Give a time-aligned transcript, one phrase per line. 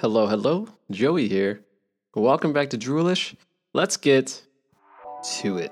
[0.00, 1.60] Hello, hello, Joey here.
[2.14, 3.34] Welcome back to Droolish.
[3.74, 4.42] Let's get
[5.40, 5.70] to it.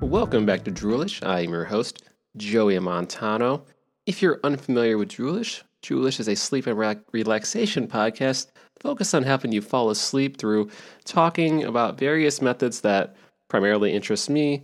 [0.00, 1.22] Welcome back to Droolish.
[1.22, 2.04] I am your host,
[2.38, 3.66] Joey Montano.
[4.06, 6.78] If you're unfamiliar with Droolish, Droolish is a sleep and
[7.12, 8.46] relaxation podcast
[8.80, 10.70] focused on helping you fall asleep through
[11.04, 13.14] talking about various methods that
[13.48, 14.62] primarily interest me,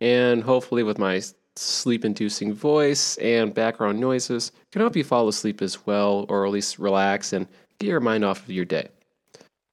[0.00, 1.20] and hopefully, with my
[1.56, 6.52] sleep inducing voice and background noises, can help you fall asleep as well, or at
[6.52, 7.46] least relax and
[7.78, 8.88] get your mind off of your day.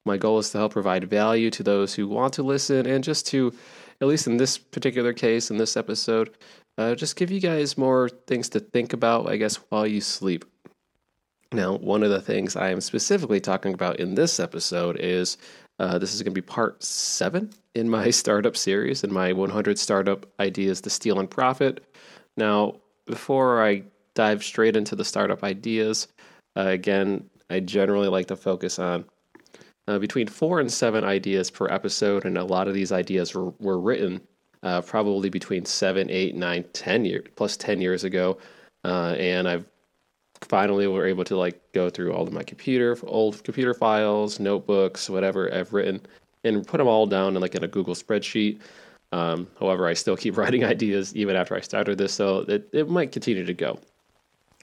[0.04, 3.26] My goal is to help provide value to those who want to listen and just
[3.28, 3.52] to,
[4.00, 6.30] at least in this particular case, in this episode,
[6.78, 10.44] uh, just give you guys more things to think about, I guess, while you sleep.
[11.52, 15.36] Now, one of the things I am specifically talking about in this episode is
[15.78, 19.78] uh, this is going to be part seven in my startup series, in my 100
[19.78, 21.84] startup ideas to steal and profit.
[22.36, 26.08] Now, before I dive straight into the startup ideas,
[26.56, 29.04] uh, again, I generally like to focus on
[29.86, 33.50] uh, between four and seven ideas per episode, and a lot of these ideas were,
[33.60, 34.20] were written
[34.62, 38.38] uh, probably between seven, eight, nine, ten years plus ten years ago,
[38.84, 39.64] uh, and I've
[40.42, 44.38] finally we were able to like go through all of my computer old computer files,
[44.40, 46.00] notebooks, whatever I've written,
[46.44, 48.60] and put them all down in like in a Google spreadsheet.
[49.12, 52.88] Um, however, I still keep writing ideas even after I started this, so it, it
[52.88, 53.78] might continue to go.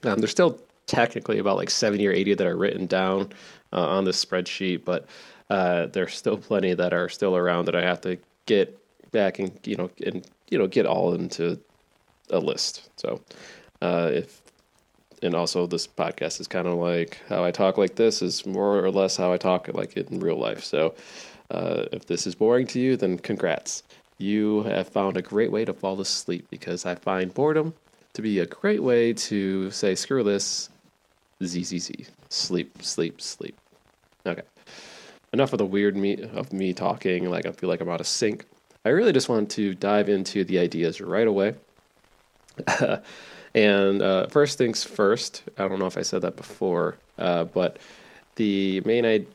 [0.03, 3.31] Um, there's still technically about like 70 or 80 that are written down
[3.71, 5.07] uh, on this spreadsheet, but
[5.49, 8.77] uh, there's still plenty that are still around that I have to get
[9.11, 11.59] back and you know and you know get all into
[12.29, 12.89] a list.
[12.97, 13.21] So
[13.81, 14.41] uh, if
[15.23, 18.83] and also this podcast is kind of like how I talk like this is more
[18.83, 20.63] or less how I talk like it in real life.
[20.63, 20.93] So
[21.49, 23.83] uh, if this is boring to you, then congrats.
[24.17, 27.73] You have found a great way to fall asleep because I find boredom
[28.13, 30.69] to be a great way to say screw this,
[31.43, 31.91] zzz,
[32.29, 33.57] sleep, sleep, sleep.
[34.25, 34.43] Okay,
[35.33, 38.07] enough of the weird me of me talking like I feel like I'm out of
[38.07, 38.45] sync.
[38.85, 41.55] I really just want to dive into the ideas right away.
[43.55, 47.77] And uh, first things first, I don't know if I said that before, uh, but
[48.35, 49.25] the main, I-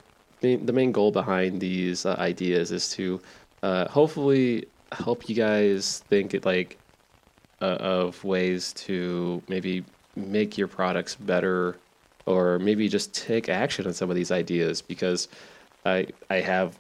[0.41, 3.21] the main goal behind these uh, ideas is to
[3.63, 6.79] uh, hopefully help you guys think it like
[7.61, 9.85] uh, of ways to maybe
[10.17, 11.77] make your products better,
[12.27, 15.29] or maybe just take action on some of these ideas because
[15.85, 16.79] I I have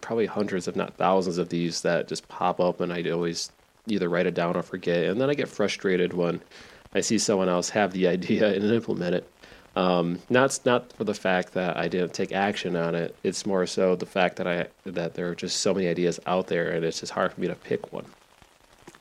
[0.00, 3.50] probably hundreds, if not thousands, of these that just pop up, and I always
[3.90, 6.40] either write it down or forget, and then I get frustrated when
[6.94, 9.30] I see someone else have the idea and implement it.
[9.76, 13.14] Um, not not for the fact that I didn't take action on it.
[13.22, 16.48] It's more so the fact that I that there are just so many ideas out
[16.48, 18.06] there, and it's just hard for me to pick one.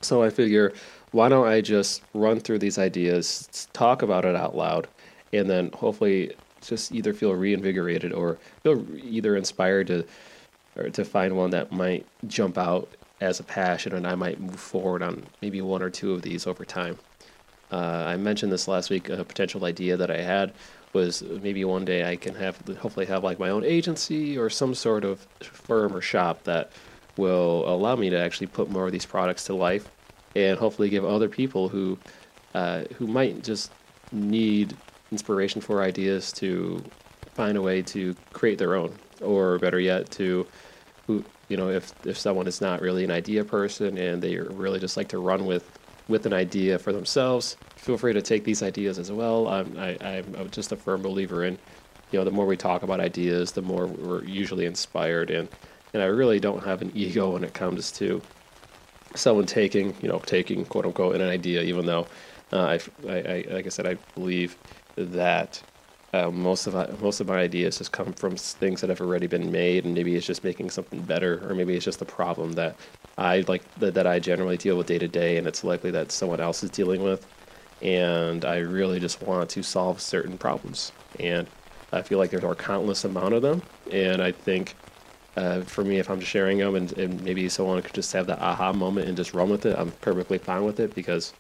[0.01, 0.73] So I figure,
[1.11, 4.87] why don't I just run through these ideas, talk about it out loud,
[5.33, 10.05] and then hopefully just either feel reinvigorated or feel either inspired to
[10.75, 12.87] or to find one that might jump out
[13.19, 16.45] as a passion, and I might move forward on maybe one or two of these
[16.45, 16.97] over time.
[17.71, 19.09] Uh, I mentioned this last week.
[19.09, 20.53] A potential idea that I had
[20.93, 24.73] was maybe one day I can have, hopefully, have like my own agency or some
[24.73, 26.71] sort of firm or shop that
[27.17, 29.89] will allow me to actually put more of these products to life,
[30.35, 31.97] and hopefully give other people who
[32.53, 33.71] uh, who might just
[34.11, 34.75] need
[35.11, 36.83] inspiration for ideas to
[37.33, 40.45] find a way to create their own, or better yet, to
[41.07, 44.79] who you know if if someone is not really an idea person and they really
[44.79, 45.69] just like to run with
[46.07, 49.47] with an idea for themselves feel free to take these ideas as well.
[49.47, 51.57] I'm, I, I'm just a firm believer in
[52.11, 55.29] you know the more we talk about ideas the more we're usually inspired.
[55.29, 55.47] And
[55.93, 58.21] and I really don't have an ego when it comes to
[59.15, 62.07] someone taking you know taking quote unquote an idea even though
[62.51, 62.79] uh, I,
[63.09, 64.57] I, I like I said I believe
[64.97, 65.61] that
[66.13, 69.27] uh, most of my, most of my ideas just come from things that have already
[69.27, 72.53] been made, and maybe it's just making something better, or maybe it's just a problem
[72.53, 72.75] that
[73.17, 76.11] I like that, that I generally deal with day to day, and it's likely that
[76.11, 77.27] someone else is dealing with,
[77.81, 81.47] and I really just want to solve certain problems, and
[81.91, 83.61] I feel like there are countless amount of them,
[83.91, 84.75] and I think.
[85.35, 88.25] Uh, for me, if I'm just sharing them and, and maybe someone could just have
[88.25, 91.31] that aha moment and just run with it, I'm perfectly fine with it because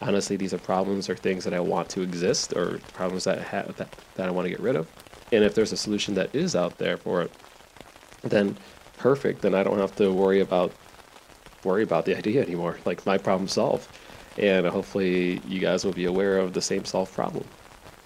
[0.00, 3.42] honestly, these are problems or things that I want to exist or problems that I
[3.42, 4.88] have that, that I want to get rid of.
[5.32, 7.32] And if there's a solution that is out there for it,
[8.22, 8.56] then
[8.98, 9.42] perfect.
[9.42, 10.72] Then I don't have to worry about
[11.64, 12.78] worry about the idea anymore.
[12.84, 13.88] Like my problem solved.
[14.38, 17.44] And hopefully you guys will be aware of the same solved problem.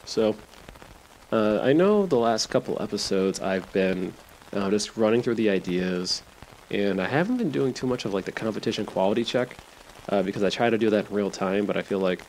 [0.04, 0.36] So
[1.32, 4.14] uh, I know the last couple episodes I've been
[4.52, 6.22] uh, just running through the ideas.
[6.70, 9.56] And I haven't been doing too much of like the competition quality check
[10.10, 12.22] uh, because I try to do that in real time, but I feel like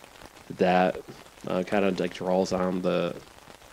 [0.58, 1.02] that
[1.48, 3.16] uh, kind of like draws on the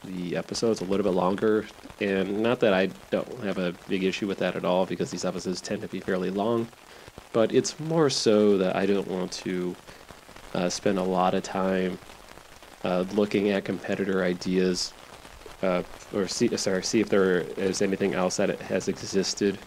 [0.05, 1.67] the episodes a little bit longer.
[2.01, 5.25] And not that I don't have a big issue with that at all because these
[5.25, 6.69] episodes tend to be fairly long,
[7.33, 9.75] but it's more so that I don't want to
[10.55, 11.99] uh, spend a lot of time
[12.85, 14.93] uh, looking at competitor ideas
[15.63, 15.83] uh,
[16.15, 19.59] or see sorry see if there is anything else that has existed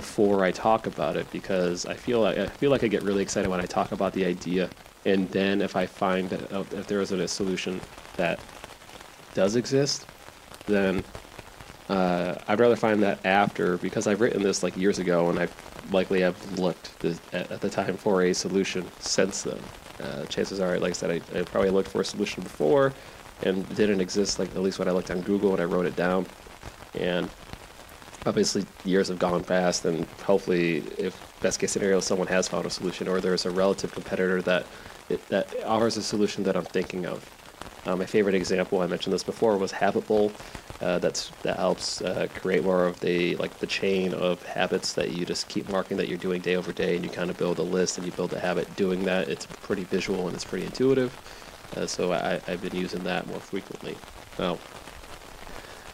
[0.00, 3.22] before I talk about it because I feel like I feel like I get really
[3.22, 4.70] excited when I talk about the idea
[5.04, 7.80] and then if I find that uh, if there isn't a solution
[8.16, 8.38] that
[9.34, 10.06] does exist,
[10.66, 11.02] then
[11.88, 15.48] uh, I'd rather find that after because I've written this like years ago and I
[15.90, 19.60] likely have looked at, the time for a solution since then.
[20.00, 22.92] Uh, chances are, like I said, I, I, probably looked for a solution before
[23.42, 24.38] and didn't exist.
[24.38, 26.26] Like at least when I looked on Google and I wrote it down,
[26.94, 27.28] and
[28.28, 32.70] obviously years have gone past, and hopefully, if best case scenario, someone has found a
[32.70, 34.66] solution or there's a relative competitor that
[35.08, 37.28] it, that offers a solution that I'm thinking of.
[37.86, 40.30] Uh, my favorite example, I mentioned this before, was Habitbull.
[40.80, 45.10] Uh, that's that helps uh, create more of the like the chain of habits that
[45.12, 47.58] you just keep marking that you're doing day over day, and you kind of build
[47.58, 49.28] a list and you build a habit doing that.
[49.28, 51.12] It's pretty visual and it's pretty intuitive.
[51.76, 53.96] Uh, so I, have been using that more frequently.
[54.38, 54.58] Now,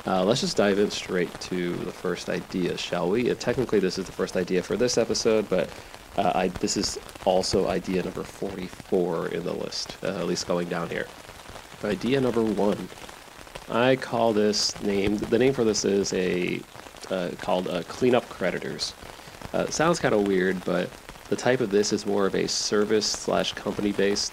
[0.06, 3.30] uh, let's just dive in straight to the first idea, shall we?
[3.30, 5.70] Uh, technically, this is the first idea for this episode, but
[6.18, 10.68] uh, I, this is also idea number 44 in the list, uh, at least going
[10.68, 11.06] down here.
[11.82, 12.88] Idea number one.
[13.70, 16.60] I call this name, the name for this is a
[17.10, 18.94] uh, called uh, Cleanup Creditors.
[19.52, 20.90] Uh, sounds kind of weird, but
[21.28, 24.32] the type of this is more of a service slash company based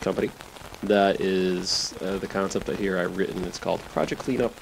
[0.00, 0.30] company.
[0.82, 3.44] That is uh, the concept that here I've written.
[3.44, 4.54] It's called Project Cleanup.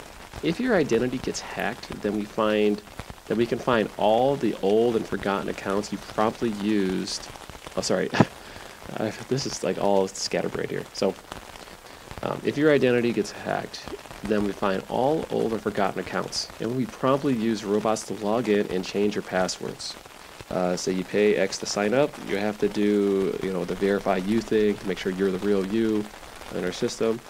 [0.43, 2.81] If your identity gets hacked, then we find
[3.27, 7.29] that we can find all the old and forgotten accounts you promptly used.
[7.77, 8.11] Oh, sorry.
[8.97, 10.85] uh, this is like all scatterbrained here.
[10.95, 11.15] So,
[12.23, 13.85] um, if your identity gets hacked,
[14.23, 18.49] then we find all old and forgotten accounts, and we promptly use robots to log
[18.49, 19.95] in and change your passwords.
[20.51, 23.75] Uh, so you pay X to sign up, you have to do you know the
[23.75, 26.05] verify you thing to make sure you're the real you
[26.55, 27.21] in our system,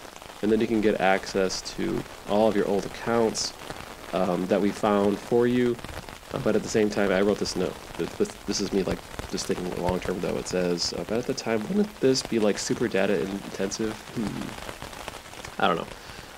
[0.41, 3.53] and then you can get access to all of your old accounts
[4.13, 5.75] um, that we found for you.
[6.33, 7.73] Uh, but at the same time, I wrote this note.
[7.97, 8.99] This, this is me like
[9.31, 10.37] just thinking long term though.
[10.37, 13.93] It says, uh, but at the time, wouldn't this be like super data intensive?
[14.15, 15.61] Hmm.
[15.61, 15.87] I don't know.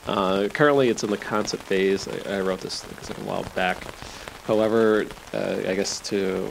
[0.07, 2.07] Uh, currently, it's in the concept phase.
[2.07, 3.77] I, I wrote this like, a while back.
[4.45, 6.49] However, uh, I guess to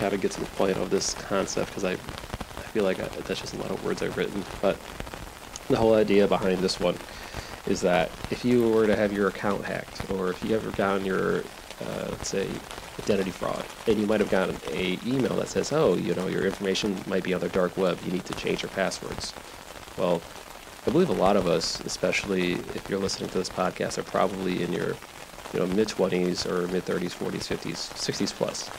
[0.00, 3.06] kind of get to the point of this concept, because I, I feel like I,
[3.26, 4.78] that's just a lot of words I've written, but
[5.68, 6.96] the whole idea behind this one
[7.66, 11.04] is that if you were to have your account hacked, or if you ever gotten
[11.04, 11.40] your,
[11.82, 12.48] uh, let's say,
[12.98, 16.46] identity fraud, and you might have gotten a email that says, oh, you know, your
[16.46, 19.34] information might be on the dark web, you need to change your passwords.
[19.98, 20.22] Well,
[20.86, 24.62] I believe a lot of us, especially if you're listening to this podcast, are probably
[24.62, 24.96] in your,
[25.52, 28.70] you know, mid 20s or mid 30s, 40s, 50s, 60s plus.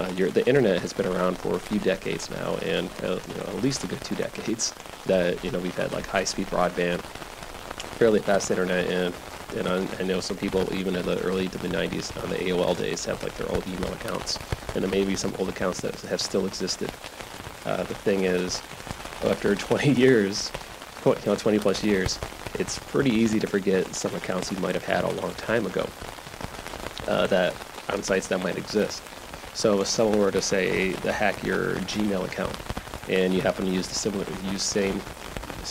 [0.00, 3.44] Uh, the internet has been around for a few decades now, and uh, you know,
[3.44, 4.74] at least a good two decades.
[5.06, 7.00] That you know we've had like high-speed broadband,
[7.98, 9.14] fairly fast internet, and
[9.56, 12.36] and I, I know some people even in the early to mid 90s on the
[12.36, 14.38] AOL days have like their old email accounts,
[14.74, 16.90] and then maybe some old accounts that have still existed.
[17.64, 18.60] Uh, the thing is,
[19.22, 20.50] after 20 years,
[21.06, 22.18] you know, 20 plus years,
[22.54, 25.86] it's pretty easy to forget some accounts you might have had a long time ago
[27.06, 27.54] uh, that
[27.90, 29.02] on sites that might exist.
[29.54, 32.54] So if someone were to say to hack your Gmail account,
[33.08, 35.00] and you happen to use the similar use same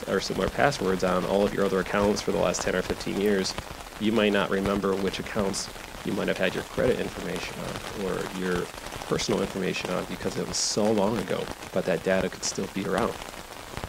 [0.07, 3.19] or similar passwords on all of your other accounts for the last 10 or 15
[3.19, 3.53] years,
[3.99, 5.69] you might not remember which accounts
[6.05, 8.61] you might have had your credit information on or your
[9.07, 12.85] personal information on because it was so long ago, but that data could still be
[12.85, 13.13] around.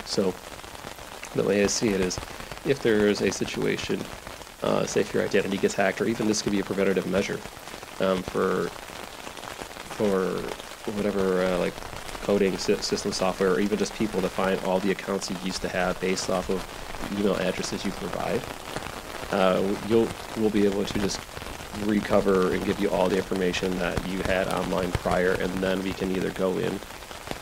[0.05, 0.35] So
[1.35, 2.19] the way I see it is
[2.67, 4.01] if there is a situation,
[4.63, 7.41] uh, say if your identity gets hacked, or even this could be a preventative measure
[8.01, 8.71] um, for
[9.95, 10.27] for
[10.93, 11.75] whatever uh, like
[12.23, 15.69] coding system software or even just people to find all the accounts you used to
[15.69, 16.61] have based off of
[17.19, 18.41] email addresses you provide.
[19.31, 20.09] Uh, you'll
[20.39, 21.21] we'll be able to just
[21.85, 25.93] recover and give you all the information that you had online prior, and then we
[25.93, 26.79] can either go in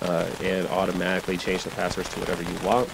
[0.03, 2.89] uh, and automatically change the passwords to whatever you want,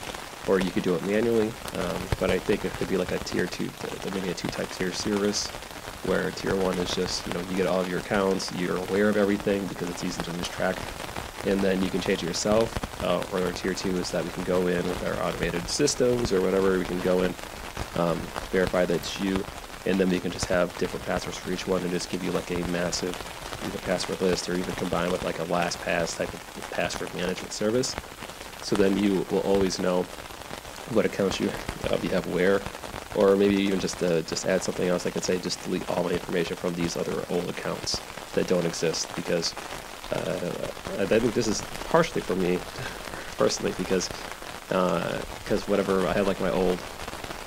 [0.49, 1.49] or you could do it manually.
[1.75, 3.71] Um, but I think it could be like a tier two,
[4.13, 5.51] maybe a two-type tier service
[6.05, 9.09] where tier one is just you know you get all of your accounts, you're aware
[9.09, 10.77] of everything because it's easy to lose track,
[11.47, 12.85] and then you can change it yourself.
[13.03, 16.41] Uh, or tier two is that we can go in with our automated systems or
[16.41, 16.79] whatever.
[16.79, 17.35] We can go in,
[17.97, 18.19] um,
[18.51, 19.45] verify that it's you,
[19.87, 22.33] and then we can just have different passwords for each one and just give you
[22.33, 23.17] like a massive
[23.65, 27.95] either password list or even combine with like a LastPass type of password management service.
[28.63, 30.03] So then you will always know
[30.91, 31.51] what accounts you
[31.91, 32.61] uh, you have where,
[33.19, 35.05] or maybe even just uh, just add something else.
[35.05, 38.01] I could say just delete all my information from these other old accounts
[38.35, 39.53] that don't exist because
[40.13, 40.71] uh,
[41.01, 42.59] I think this is partially for me
[43.37, 44.09] personally because
[44.69, 46.79] because uh, whatever I had like my old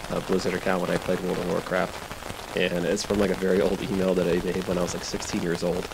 [0.10, 3.62] uh, Blizzard account when I played World of Warcraft, and it's from like a very
[3.62, 5.88] old email that I made when I was like 16 years old,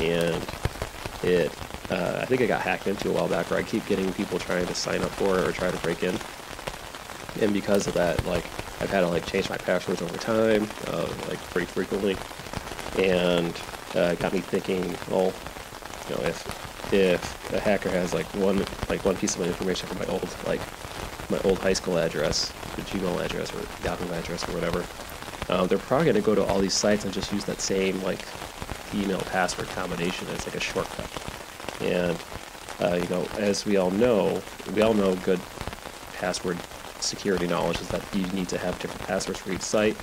[0.00, 0.44] and
[1.22, 1.52] it
[1.90, 4.40] uh, I think I got hacked into a while back, where I keep getting people
[4.40, 6.18] trying to sign up for it or try to break in,
[7.40, 8.44] and because of that, like
[8.82, 12.16] I've had to like change my passwords over time, uh, like pretty frequently,
[12.98, 13.54] and
[13.94, 15.32] uh, got me thinking, well,
[16.08, 19.86] you know, if if a hacker has like one like one piece of my information
[19.86, 20.60] from my old like
[21.30, 24.84] my old high school address, the Gmail address or Yahoo address or whatever,
[25.48, 28.02] uh, they're probably going to go to all these sites and just use that same
[28.02, 28.24] like
[28.92, 30.26] email password combination.
[30.30, 31.08] as like a shortcut.
[31.80, 32.18] And
[32.80, 34.42] uh, you know, as we all know,
[34.74, 35.40] we all know good
[36.14, 36.58] password
[37.02, 39.96] security knowledge is that you need to have different passwords for each site.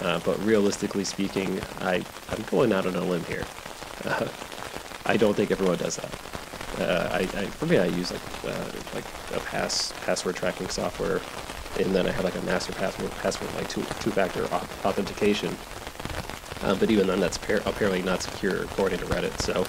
[0.00, 3.44] Uh, but realistically speaking, I I'm going out on a limb here.
[4.04, 4.28] Uh,
[5.06, 6.12] I don't think everyone does that.
[6.80, 11.20] Uh, I, I, for me, I use like uh, like a pass password tracking software,
[11.78, 14.44] and then I have like a master password password like two two factor
[14.84, 15.56] authentication.
[16.62, 19.38] Uh, but even then, that's apparently not secure according to Reddit.
[19.40, 19.66] So,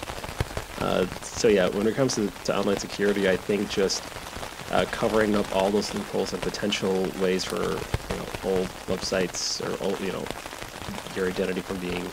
[0.83, 4.01] uh, so yeah, when it comes to, to online security, I think just
[4.75, 9.81] uh, covering up all those loopholes and potential ways for you know old websites or
[9.83, 10.25] old you know
[11.15, 12.05] your identity from being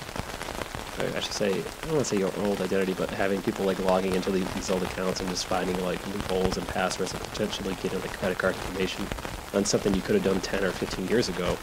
[0.98, 3.80] I should say, I don't want to say your old identity, but having people like
[3.80, 8.00] logging into these old accounts and just finding like loopholes and passwords and potentially getting
[8.02, 9.06] like credit card information
[9.52, 11.56] on something you could have done 10 or 15 years ago.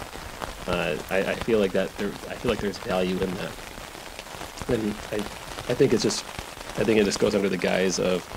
[0.67, 3.51] Uh, I, I, feel like that there, I feel like there's value in that.
[4.67, 6.25] And I, I think it's just,
[6.77, 8.27] I think it just goes under the guise of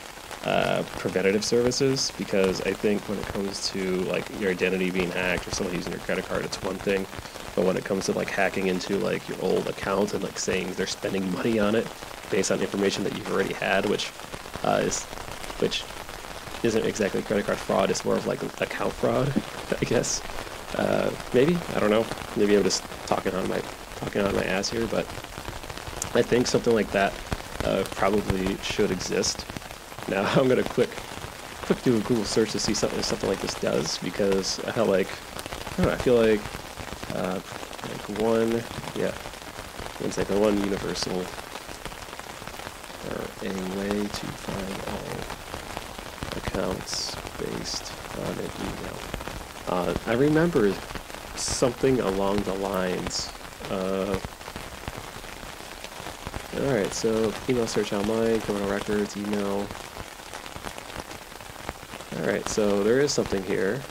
[0.44, 5.46] uh, preventative services because I think when it comes to like your identity being hacked
[5.46, 7.06] or someone using your credit card, it's one thing.
[7.54, 10.72] But when it comes to like hacking into like your old account and like saying
[10.72, 11.86] they're spending money on it
[12.30, 14.10] based on information that you've already had, which
[14.64, 15.04] uh, is
[15.60, 15.84] which
[16.62, 19.32] isn't exactly credit card fraud, it's more of like account fraud,
[19.80, 20.22] I guess.
[20.74, 22.06] Uh, maybe I don't know.
[22.36, 23.60] Maybe I'm just talking on my
[23.96, 25.04] talking on my ass here, but
[26.14, 27.12] I think something like that
[27.64, 29.44] uh, probably should exist.
[30.08, 30.90] Now I'm gonna quick
[31.62, 34.86] quick do a Google search to see something something like this does because I feel
[34.86, 35.08] like
[35.78, 35.92] I don't know.
[35.92, 36.40] I feel like
[37.14, 37.40] uh,
[37.82, 38.62] like one,
[38.96, 39.12] yeah,
[39.98, 41.18] one second, one universal,
[43.08, 48.98] or a way to find all accounts based on an email.
[49.68, 50.74] Uh, I remember
[51.36, 53.30] something along the lines
[53.70, 54.20] of,
[56.56, 59.66] alright, so email search online, criminal records, email.
[62.22, 63.82] Alright, so there is something here.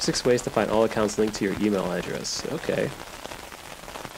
[0.00, 2.44] Six ways to find all accounts linked to your email address.
[2.50, 2.90] Okay.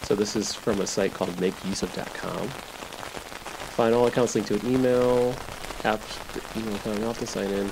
[0.04, 2.48] So this is from a site called makeuseof.com.
[2.48, 5.34] Find all accounts linked to an email,
[5.84, 6.00] app,
[6.56, 7.66] email account, to sign in.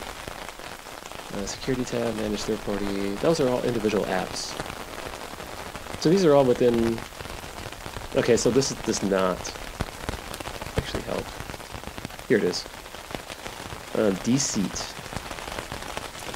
[1.35, 3.15] Uh, security tab, manage third party.
[3.17, 4.53] Those are all individual apps.
[6.03, 6.99] So these are all within.
[8.17, 9.39] Okay, so this does not
[10.77, 11.25] actually help.
[12.29, 12.67] Here it is.
[13.99, 14.95] Uh, Deseat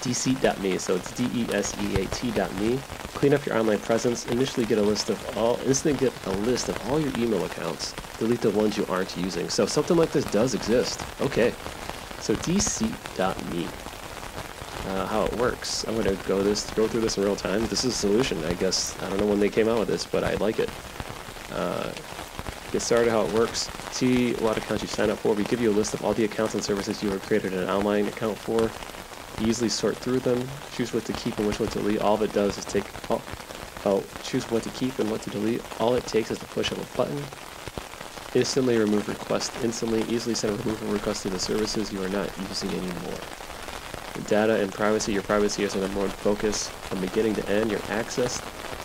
[0.03, 0.79] deseat.me.
[0.79, 2.79] So it's D-E-S-E-A-T.me.
[3.15, 4.27] Clean up your online presence.
[4.27, 7.95] Initially get a list of all instantly get a list of all your email accounts.
[8.19, 9.49] Delete the ones you aren't using.
[9.49, 11.01] So something like this does exist.
[11.21, 11.55] Okay.
[12.21, 13.69] So deseat.me.
[14.89, 15.85] Uh, how it works.
[15.87, 17.65] I'm gonna go this go through this in real time.
[17.67, 19.01] This is a solution, I guess.
[19.01, 20.69] I don't know when they came out with this, but I like it.
[21.53, 21.93] Uh,
[22.73, 23.71] get started how it works.
[23.93, 25.35] See what accounts you sign up for.
[25.35, 27.69] We give you a list of all the accounts and services you have created an
[27.69, 28.71] online account for
[29.41, 32.01] easily sort through them, choose what to keep and which one to delete.
[32.01, 33.23] All it does is take, oh,
[33.85, 35.63] oh, choose what to keep and what to delete.
[35.81, 37.23] All it takes is the push of a button.
[38.35, 42.31] Instantly remove request, instantly, easily send a removal request to the services you are not
[42.49, 43.19] using anymore.
[44.29, 46.69] Data and privacy, your privacy is the number focus.
[46.69, 48.41] From beginning to end, your access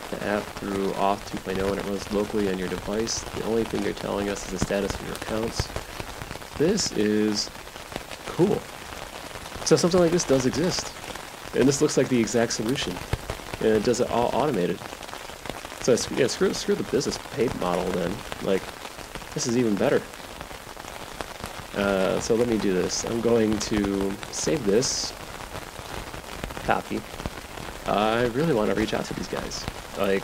[0.10, 3.20] the app through OAuth 2.0 and it runs locally on your device.
[3.22, 5.68] The only thing you're telling us is the status of your accounts.
[6.58, 7.50] This is
[8.26, 8.60] cool.
[9.66, 10.94] So something like this does exist.
[11.56, 12.96] And this looks like the exact solution.
[13.60, 14.80] And it does it all automated.
[15.82, 18.14] So yeah, screw, screw the business paid model then.
[18.44, 18.62] Like,
[19.34, 20.02] this is even better.
[21.76, 23.04] Uh, so let me do this.
[23.06, 25.14] I'm going to save this.
[26.66, 27.02] Copy.
[27.86, 29.64] I really want to reach out to these guys.
[29.98, 30.24] Like,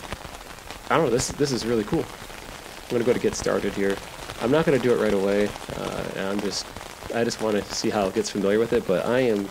[0.89, 1.09] I don't know.
[1.09, 2.03] This this is really cool.
[2.03, 3.95] I'm gonna go to get started here.
[4.41, 5.49] I'm not gonna do it right away.
[5.75, 6.65] Uh, I'm just
[7.13, 8.85] I just want to see how it gets familiar with it.
[8.87, 9.47] But I am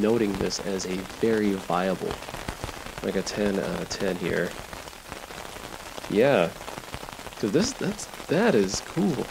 [0.00, 2.12] noting this as a very viable,
[3.02, 4.50] like a 10 out of 10 here.
[6.08, 6.50] Yeah,
[7.34, 9.26] because this that's that is cool.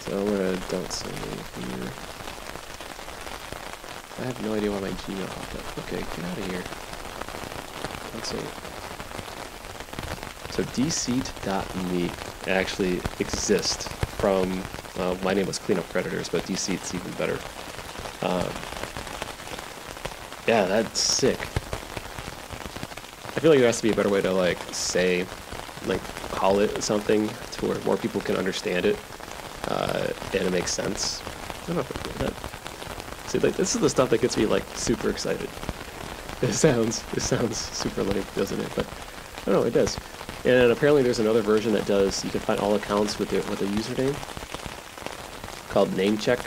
[0.00, 1.90] So I'm gonna don't say here.
[4.20, 5.78] I have no idea why my Gmail popped up.
[5.78, 6.77] Okay, get out of here.
[8.28, 8.36] See.
[10.50, 12.10] So deseat.me
[12.46, 14.62] actually exists from,
[14.98, 17.38] uh, my name was Cleanup Predators, but deseat's even better.
[18.20, 18.52] Um,
[20.46, 21.38] yeah, that's sick.
[21.38, 25.24] I feel like there has to be a better way to like say,
[25.86, 28.98] like call it something to where more people can understand it,
[29.68, 31.22] uh, and it makes sense.
[31.62, 32.34] I don't know if I that.
[33.30, 35.48] See, like this is the stuff that gets me like super excited.
[36.40, 38.70] It sounds it sounds super lame, doesn't it?
[38.76, 39.98] But I don't know, it does.
[40.44, 43.60] And apparently there's another version that does, you can find all accounts with, the, with
[43.60, 44.14] a username
[45.68, 46.38] called Namecheck.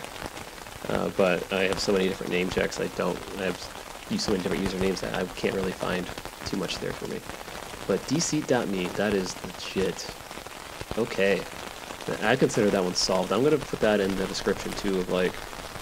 [0.90, 4.32] Uh, but I have so many different name checks, I don't, I have use so
[4.32, 6.08] many different usernames that I can't really find
[6.46, 7.20] too much there for me.
[7.88, 10.08] But deseat.me, that is legit.
[10.98, 11.42] Okay.
[12.24, 13.32] I consider that one solved.
[13.32, 15.34] I'm going to put that in the description too of like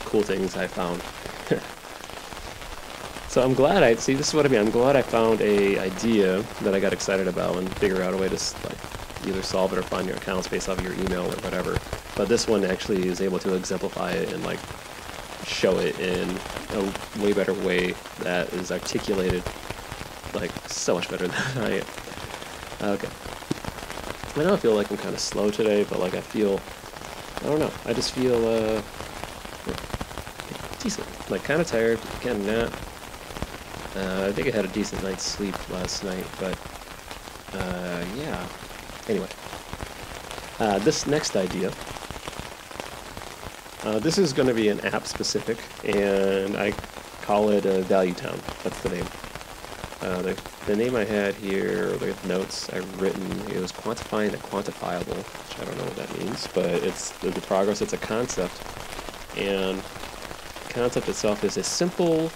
[0.06, 1.01] cool things I found.
[3.29, 4.15] So I'm glad I see.
[4.15, 4.59] This is what I mean.
[4.59, 8.17] I'm glad I found a idea that I got excited about and figure out a
[8.17, 11.36] way to like either solve it or find your accounts based off your email or
[11.43, 11.77] whatever.
[12.15, 14.57] But this one actually is able to exemplify it and like
[15.45, 16.27] show it in
[16.74, 19.43] a way better way that is articulated
[20.33, 21.86] like so much better than I am.
[22.81, 23.09] Okay.
[24.38, 26.59] I know I feel like I'm kind of slow today, but like I feel,
[27.41, 27.71] I don't know.
[27.86, 28.81] I just feel uh,
[30.79, 31.07] decent.
[31.29, 32.88] Like kind of tired, kind of not
[33.96, 36.58] uh, I think I had a decent night's sleep last night, but
[37.53, 38.48] uh, yeah.
[39.08, 39.29] Anyway,
[40.60, 41.72] uh, this next idea.
[43.83, 46.72] Uh, this is going to be an app specific, and I
[47.22, 48.40] call it a Value Town.
[48.64, 49.07] That's the name.
[50.01, 54.37] Uh, the, the name I had here, the notes I've written, it was quantifying the
[54.37, 57.81] quantifiable, which I don't know what that means, but it's the, the progress.
[57.81, 58.61] It's a concept,
[59.37, 62.31] and the concept itself is a simple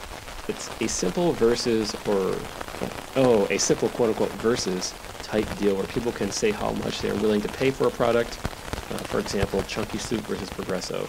[0.48, 2.36] it's a simple versus or
[3.16, 7.16] oh a simple quote unquote versus type deal where people can say how much they're
[7.16, 8.38] willing to pay for a product.
[8.92, 11.08] Uh, for example, chunky soup versus Progresso,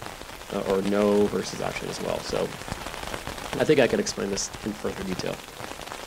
[0.53, 2.19] uh, or no versus option as well.
[2.21, 2.43] So
[3.61, 5.37] I think I can explain this in further detail.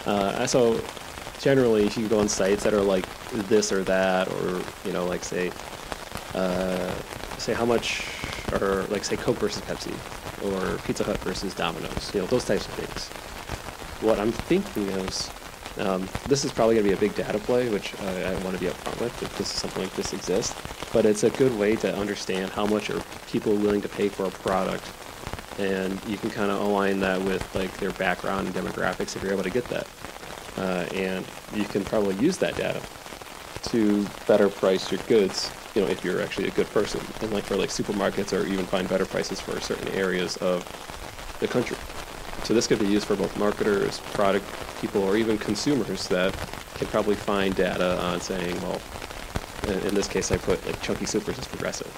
[0.06, 0.82] Uh, so
[1.40, 3.06] generally, if you go on sites that are like
[3.50, 5.52] this or that, or you know, like say,
[6.34, 6.94] uh,
[7.38, 8.08] say how much,
[8.54, 9.94] or like say Coke versus Pepsi,
[10.44, 13.10] or Pizza Hut versus Domino's, you know, those types of things.
[14.02, 15.30] What I'm thinking is,
[15.80, 18.56] um, this is probably going to be a big data play, which I, I want
[18.56, 20.56] to be upfront with if this is something like this exists.
[20.94, 24.26] But it's a good way to understand how much are people willing to pay for
[24.26, 24.84] a product,
[25.60, 29.34] and you can kind of align that with like their background and demographics if you're
[29.34, 29.88] able to get that.
[30.58, 32.82] Uh, and you can probably use that data
[33.64, 37.44] to better price your goods you know, if you're actually a good person, and like
[37.44, 40.64] for like supermarkets or even find better prices for certain areas of
[41.40, 41.78] the country.
[42.48, 44.46] So this could be used for both marketers, product
[44.80, 46.32] people, or even consumers that
[46.76, 48.80] can probably find data on saying, well,
[49.68, 51.92] in, this case, I put like chunky soup versus progressive,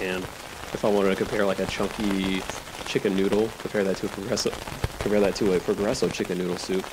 [0.00, 0.24] and
[0.72, 2.42] if I wanted to compare like a chunky
[2.86, 4.54] chicken noodle, compare that to a progressive,
[5.00, 6.86] compare that to a progresso chicken noodle soup,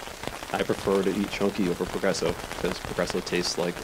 [0.52, 3.76] I prefer to eat chunky over progresso because progresso tastes like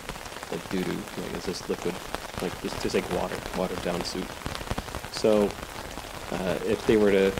[0.51, 1.95] like doo doo, like it's just liquid,
[2.41, 4.29] like just, just like water, watered down soup.
[5.13, 5.49] So
[6.33, 7.31] uh, if they were to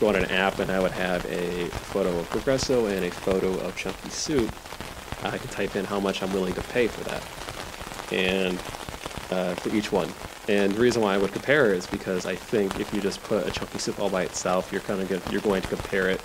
[0.00, 3.58] go on an app and I would have a photo of Progresso and a photo
[3.60, 4.52] of Chunky Soup,
[5.22, 7.22] I could type in how much I'm willing to pay for that,
[8.12, 8.58] and
[9.30, 10.08] uh, for each one.
[10.48, 13.46] And the reason why I would compare is because I think if you just put
[13.46, 16.20] a Chunky Soup all by itself, you're kind of good, you're going to compare it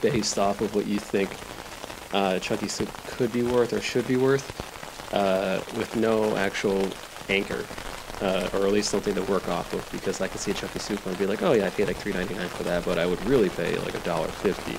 [0.00, 1.30] based off of what you think
[2.12, 6.86] uh, Chunky Soup could be worth or should be worth uh, with no actual
[7.28, 7.64] anchor,
[8.20, 9.88] uh, or at least something to work off of.
[9.92, 11.86] Because I can see a chunky soup and I'd be like, oh yeah, I paid
[11.86, 14.76] like three ninety nine for that, but I would really pay like a dollar fifty.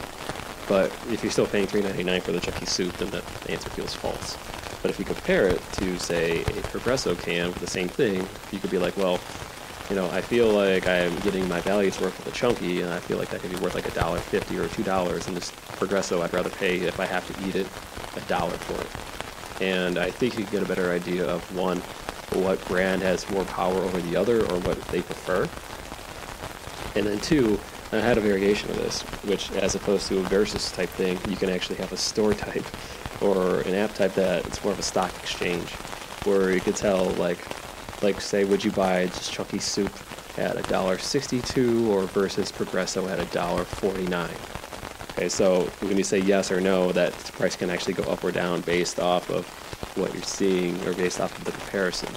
[0.67, 3.69] But if you're still paying three ninety nine for the chunky soup, then that answer
[3.69, 4.37] feels false.
[4.81, 8.59] But if you compare it to say a Progresso can for the same thing, you
[8.59, 9.19] could be like, well,
[9.89, 12.99] you know, I feel like I'm getting my value's worth with a chunky, and I
[12.99, 15.27] feel like that could be worth like a dollar fifty or two dollars.
[15.27, 17.67] And this Progresso, I'd rather pay if I have to eat it
[18.15, 18.87] a dollar for it
[19.61, 21.81] and I think you get a better idea of one,
[22.35, 25.47] what brand has more power over the other or what they prefer.
[26.97, 27.59] And then two,
[27.91, 31.35] I had a variation of this, which as opposed to a versus type thing, you
[31.35, 32.65] can actually have a store type.
[33.21, 35.69] or an app type that it's more of a stock exchange,
[36.23, 37.39] where you could tell like,
[38.01, 39.91] like say, would you buy just chunky soup
[40.37, 44.37] at a dollar sixty-two or versus Progresso at a dollar forty-nine?
[45.11, 48.31] Okay, so when you say yes or no, that price can actually go up or
[48.31, 49.45] down based off of
[49.95, 52.09] what you're seeing or based off of the comparison.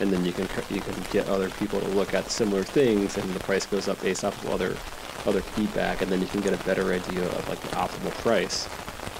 [0.00, 3.28] And then you can you can get other people to look at similar things, and
[3.34, 4.76] the price goes up based off of other
[5.26, 8.68] other feedback, and then you can get a better idea of like the optimal price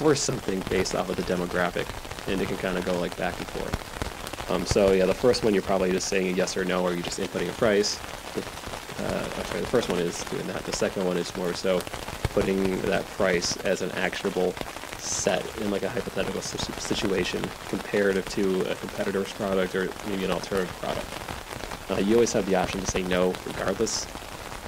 [0.00, 1.86] or something based off of the demographic,
[2.28, 4.50] and it can kind of go like back and forth.
[4.50, 6.92] Um, so yeah, the first one you're probably just saying a yes or no, or
[6.92, 8.00] you're just inputting a price.
[8.34, 8.40] The,
[9.04, 10.64] uh, sorry, the first one is doing that.
[10.64, 11.80] The second one is more so
[12.32, 14.54] putting that price as an actionable
[15.00, 20.74] set in like a hypothetical situation comparative to a competitor's product or maybe an alternative
[20.76, 21.06] product.
[21.90, 24.06] Uh, you always have the option to say no regardless,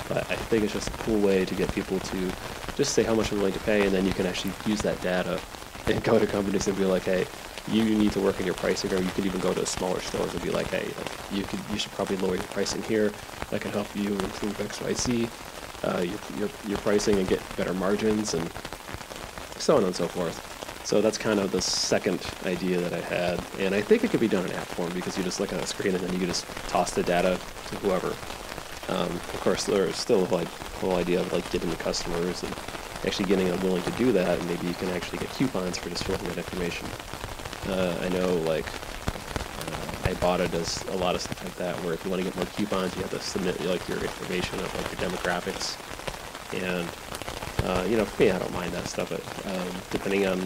[0.08, 2.32] but I think it's just a cool way to get people to
[2.76, 5.00] just say how much they're willing to pay, and then you can actually use that
[5.02, 5.38] data
[5.86, 7.26] and go to companies and be like, hey,
[7.68, 10.32] you need to work on your pricing, or you could even go to smaller stores
[10.32, 10.90] and be like, hey,
[11.30, 13.12] you could you should probably lower your pricing here.
[13.50, 15.28] That can help you improve X, Y, Z,
[15.84, 18.50] uh, your, your your pricing and get better margins and
[19.62, 20.36] so on and so forth.
[20.84, 24.18] So that's kind of the second idea that I had, and I think it could
[24.18, 26.18] be done in app form because you just look at a screen and then you
[26.18, 28.08] can just toss the data to whoever.
[28.88, 32.52] Um, of course, there's still like the whole idea of like getting the customers and
[33.06, 35.88] actually getting them willing to do that, and maybe you can actually get coupons for
[35.88, 36.88] just filling that information.
[37.68, 42.04] Uh, I know like uh, Ibotta does a lot of stuff like that, where if
[42.04, 45.00] you want to get more coupons, you have to submit like your information of like
[45.00, 45.78] your demographics,
[46.52, 46.88] and
[47.64, 49.10] uh, you know, for me, I don't mind that stuff.
[49.10, 50.40] But um, depending on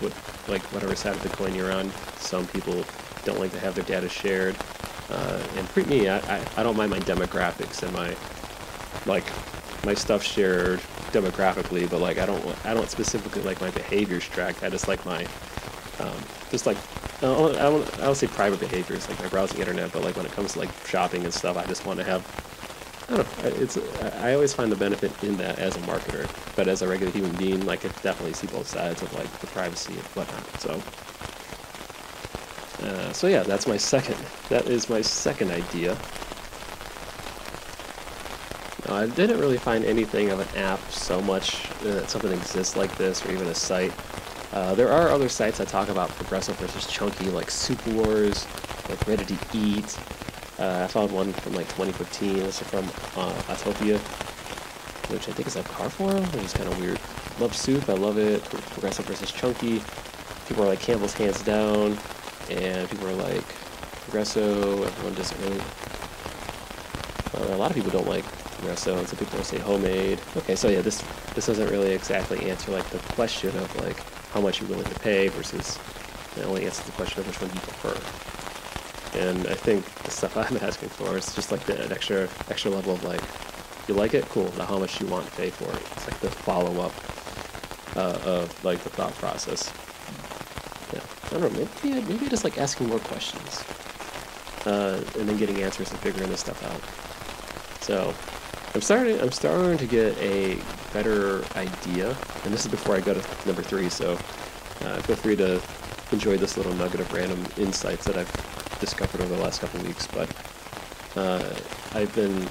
[0.00, 0.12] what,
[0.48, 2.84] like whatever side of the coin you're on, some people
[3.24, 4.56] don't like to have their data shared.
[5.10, 8.16] Uh, and for me, I, I, I don't mind my demographics and my
[9.06, 9.24] like
[9.84, 10.80] my stuff shared
[11.12, 14.62] demographically, but like I don't I don't specifically like my behaviors tracked.
[14.62, 15.26] I just like my
[16.00, 16.18] um,
[16.50, 16.76] just like
[17.18, 20.32] I don't, I don't say private behaviors like my browsing internet, but like when it
[20.32, 22.22] comes to like shopping and stuff, I just want to have
[23.08, 23.50] I don't know.
[23.62, 27.12] It's I always find the benefit in that as a marketer, but as a regular
[27.12, 30.60] human being, like I definitely see both sides of like the privacy and whatnot.
[30.60, 30.82] So,
[32.86, 34.16] uh, so yeah, that's my second.
[34.48, 35.96] That is my second idea.
[38.88, 42.96] I didn't really find anything of an app so much uh, that something exists like
[42.96, 43.92] this, or even a site.
[44.52, 48.46] Uh, there are other sites that talk about Progresso versus chunky, like Soup Wars,
[48.88, 49.98] like Ready to Eat,
[50.58, 52.36] uh, I found one from like 2015.
[52.38, 52.84] This is from
[53.20, 53.98] uh, Autopia,
[55.10, 56.98] which I think is a car forum, which is kind of weird.
[57.38, 58.42] Love soup, I love it.
[58.44, 59.82] Progresso versus chunky.
[60.48, 61.98] People are like Campbell's hands down,
[62.48, 63.44] and people are like
[64.04, 64.82] Progresso.
[64.82, 65.60] Everyone doesn't really.
[67.34, 70.20] Uh, a lot of people don't like Progresso, and some people will say homemade.
[70.36, 74.40] Okay, so yeah, this this doesn't really exactly answer like the question of like how
[74.40, 75.78] much you're willing to pay versus
[76.36, 78.35] it only answers the question of which one you prefer.
[79.14, 82.70] And I think the stuff I'm asking for is just like the, an extra extra
[82.70, 83.20] level of like,
[83.88, 84.52] you like it, cool.
[84.58, 85.82] Now how much you want to pay for it?
[85.92, 86.92] It's like the follow up
[87.96, 89.72] uh, of like the thought process.
[90.92, 91.68] Yeah, I don't know.
[91.82, 93.64] Maybe maybe just like asking more questions,
[94.66, 97.82] uh, and then getting answers and figuring this stuff out.
[97.82, 98.14] So
[98.74, 99.20] I'm starting.
[99.20, 100.58] I'm starting to get a
[100.92, 103.88] better idea, and this is before I go to number three.
[103.88, 104.12] So
[104.82, 105.60] uh, feel free to
[106.12, 110.06] enjoy this little nugget of random insights that I've discovered over the last couple weeks,
[110.06, 110.28] but
[111.16, 111.54] uh,
[111.94, 112.48] I've been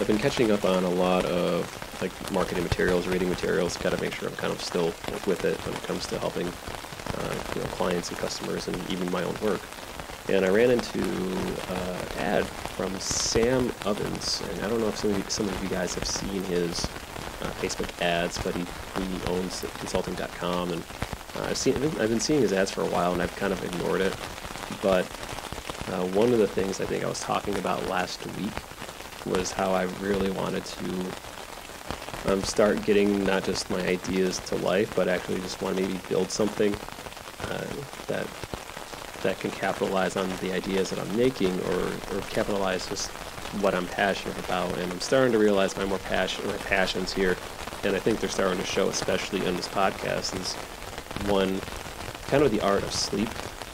[0.00, 3.76] I've been catching up on a lot of like marketing materials, reading materials.
[3.76, 4.86] Got to make sure I'm kind of still
[5.26, 9.10] with it when it comes to helping uh, you know clients and customers and even
[9.10, 9.60] my own work.
[10.28, 11.02] And I ran into
[11.68, 15.48] uh, an ad from Sam Ovens, and I don't know if some of you, some
[15.48, 16.84] of you guys have seen his
[17.42, 20.82] uh, Facebook ads, but he, he owns consulting.com, and
[21.36, 23.62] uh, I've seen I've been seeing his ads for a while, and I've kind of
[23.64, 24.14] ignored it
[24.82, 25.04] but
[25.92, 28.52] uh, one of the things I think I was talking about last week
[29.26, 31.12] was how I really wanted to
[32.26, 36.00] um, start getting not just my ideas to life, but actually just want to maybe
[36.08, 36.74] build something
[37.44, 37.66] uh,
[38.06, 38.26] that
[39.22, 43.10] that can capitalize on the ideas that I'm making, or, or capitalize just
[43.60, 44.78] what I'm passionate about.
[44.78, 47.36] And I'm starting to realize my more passion, my passions here,
[47.84, 50.54] and I think they're starting to show, especially in this podcast, is
[51.30, 51.60] one
[52.28, 53.28] kind of the art of sleep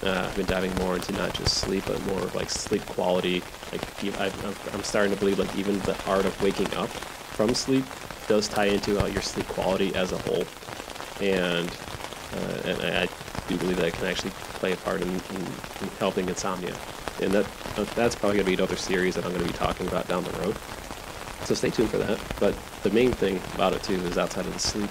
[0.07, 3.43] uh, I've been diving more into not just sleep, but more of like sleep quality.
[3.73, 3.83] Like
[4.73, 7.85] I'm starting to believe like even the art of waking up from sleep
[8.29, 10.45] does tie into uh, your sleep quality as a whole,
[11.21, 11.71] and
[12.35, 13.09] uh, and I
[13.49, 15.43] do believe that it can actually play a part in, in,
[15.81, 16.75] in helping insomnia.
[17.21, 19.57] And that uh, that's probably going to be another series that I'm going to be
[19.59, 20.57] talking about down the road.
[21.45, 22.21] So stay tuned for that.
[22.41, 24.91] But the main thing about it too is outside of the sleep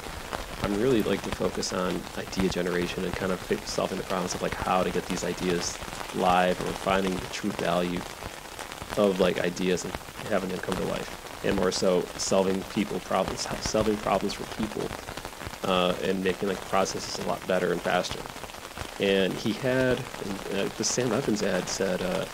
[0.63, 4.41] I'm really like to focus on idea generation and kind of solving the problems of
[4.41, 5.78] like how to get these ideas
[6.15, 8.00] live or finding the true value
[8.98, 9.94] of like ideas and
[10.30, 14.89] having them come to life, and more so solving people problems, solving problems for people,
[15.70, 18.20] uh, and making like processes a lot better and faster.
[19.04, 20.00] And he had
[20.54, 22.26] uh, the Sam Ovens ad said, uh,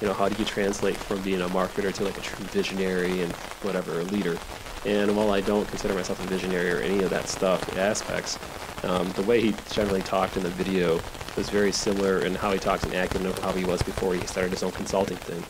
[0.00, 3.22] you know, how do you translate from being a marketer to like a true visionary
[3.22, 4.36] and whatever, a leader?
[4.84, 8.38] And while I don't consider myself a visionary or any of that stuff aspects,
[8.84, 11.00] um, the way he generally talked in the video
[11.36, 14.26] was very similar in how he talks in acting and how he was before he
[14.26, 15.42] started his own consulting thing.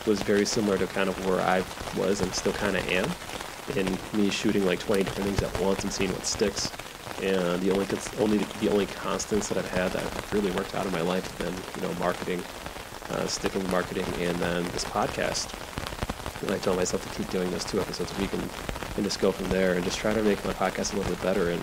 [0.00, 1.62] It was very similar to kind of where I
[1.96, 3.08] was and still kind of am
[3.76, 6.72] in me shooting like 20 different things at once and seeing what sticks.
[7.22, 7.86] And the only
[8.18, 11.26] only the only constants that I've had that have really worked out in my life
[11.26, 12.42] have been you know marketing,
[13.10, 15.61] uh, sticking with marketing, and then this podcast.
[16.42, 18.42] And I tell myself to keep doing those two episodes a week and,
[18.96, 21.22] and just go from there and just try to make my podcast a little bit
[21.22, 21.50] better.
[21.50, 21.62] And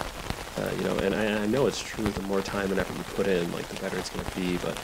[0.57, 2.05] uh, you know, and I, I, know it's true.
[2.05, 4.57] The more time and effort you put in, like the better it's going to be.
[4.57, 4.77] But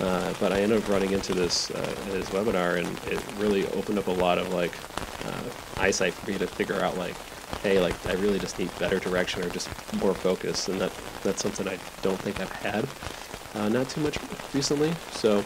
[0.00, 3.98] uh, but I ended up running into this uh, this webinar, and it really opened
[3.98, 4.72] up a lot of like
[5.26, 7.16] uh, eyesight for me to figure out like,
[7.62, 9.68] hey, like I really just need better direction or just
[10.00, 10.92] more focus, and that
[11.24, 12.86] that's something I don't think I've had
[13.54, 14.18] uh, not too much
[14.54, 14.92] recently.
[15.12, 15.44] So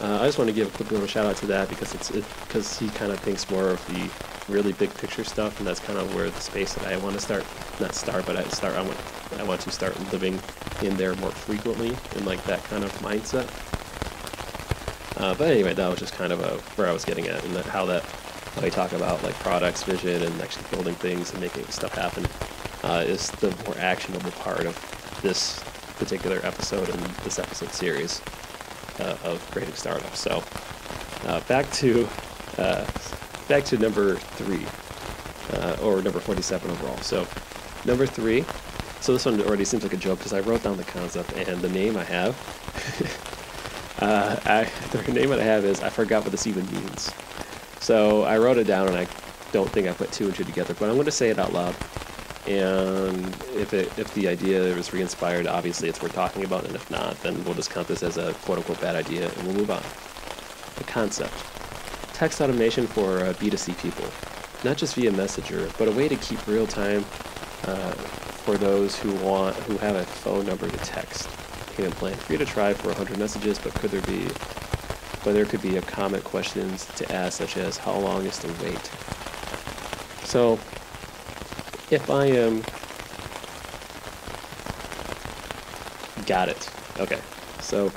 [0.00, 2.10] uh, I just want to give a quick little shout out to that because it's
[2.10, 4.10] because it, he kind of thinks more of the
[4.52, 7.20] really big picture stuff, and that's kind of where the space that I want to
[7.20, 7.44] start,
[7.80, 8.74] not start, but I start.
[8.74, 8.98] I want
[9.38, 10.38] I want to start living
[10.82, 13.48] in there more frequently in like that kind of mindset.
[15.18, 17.56] Uh, but anyway, that was just kind of a, where I was getting at, and
[17.56, 18.04] how that
[18.54, 22.26] how we talk about like products, vision, and actually building things and making stuff happen
[22.84, 25.64] uh, is the more actionable part of this
[25.98, 28.20] particular episode and this episode series
[29.00, 30.18] uh, of creating startups.
[30.18, 30.42] So
[31.26, 32.08] uh, back to
[32.58, 32.86] uh,
[33.48, 34.66] back to number three,
[35.58, 36.98] uh, or number forty-seven overall.
[36.98, 37.26] So
[37.84, 38.44] number three.
[39.00, 41.60] So this one already seems like a joke because I wrote down the concept and
[41.60, 43.22] the name I have.
[43.98, 47.10] Uh, I, the name that I have is I forgot what this even means.
[47.80, 49.06] So I wrote it down and I
[49.52, 51.52] don't think I put two and two together, but I'm going to say it out
[51.52, 51.74] loud.
[52.46, 56.90] And if it, if the idea was re-inspired, obviously it's worth talking about, and if
[56.90, 59.82] not, then we'll just count this as a quote-unquote bad idea and we'll move on.
[60.76, 61.34] The concept.
[62.14, 64.06] Text automation for uh, B2C people.
[64.64, 67.04] Not just via Messenger, but a way to keep real-time
[67.64, 67.92] uh,
[68.46, 71.28] for those who want who have a phone number to text
[71.76, 72.14] payment plan.
[72.14, 74.26] Free to try for 100 messages, but could there be,
[75.24, 78.48] but there could be a comment questions to ask, such as how long is the
[78.64, 78.90] wait?
[80.24, 80.58] So,
[81.90, 82.62] if I am,
[86.26, 86.70] got it.
[86.98, 87.20] Okay,
[87.60, 87.92] so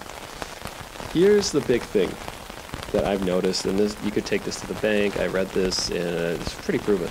[1.13, 2.11] here's the big thing
[2.91, 5.19] that I've noticed, and this you could take this to the bank.
[5.19, 7.09] I read this, and it's pretty proven.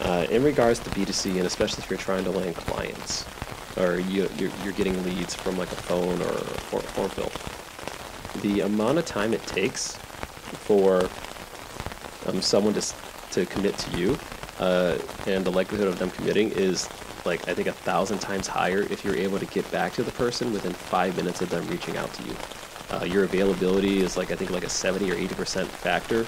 [0.00, 3.24] Uh, in regards to B2C, and especially if you're trying to land clients,
[3.76, 7.30] or you, you're, you're getting leads from like a phone or a form fill.
[8.40, 11.08] The amount of time it takes for
[12.26, 12.94] um, someone to,
[13.32, 14.18] to commit to you
[14.62, 16.88] uh, and the likelihood of them committing is
[17.24, 20.12] like I think a thousand times higher if you're able to get back to the
[20.12, 22.36] person within five minutes of them reaching out to you.
[22.90, 26.26] Uh, your availability is like I think like a 70 or 80 percent factor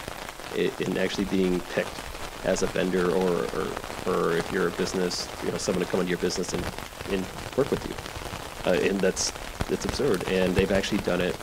[0.56, 2.00] in actually being picked
[2.44, 3.66] as a vendor or, or,
[4.06, 6.62] or if you're a business, you know, someone to come into your business and,
[7.10, 7.24] and
[7.56, 8.70] work with you.
[8.70, 9.30] Uh, and that's,
[9.68, 10.28] that's absurd.
[10.28, 11.34] And they've actually done it,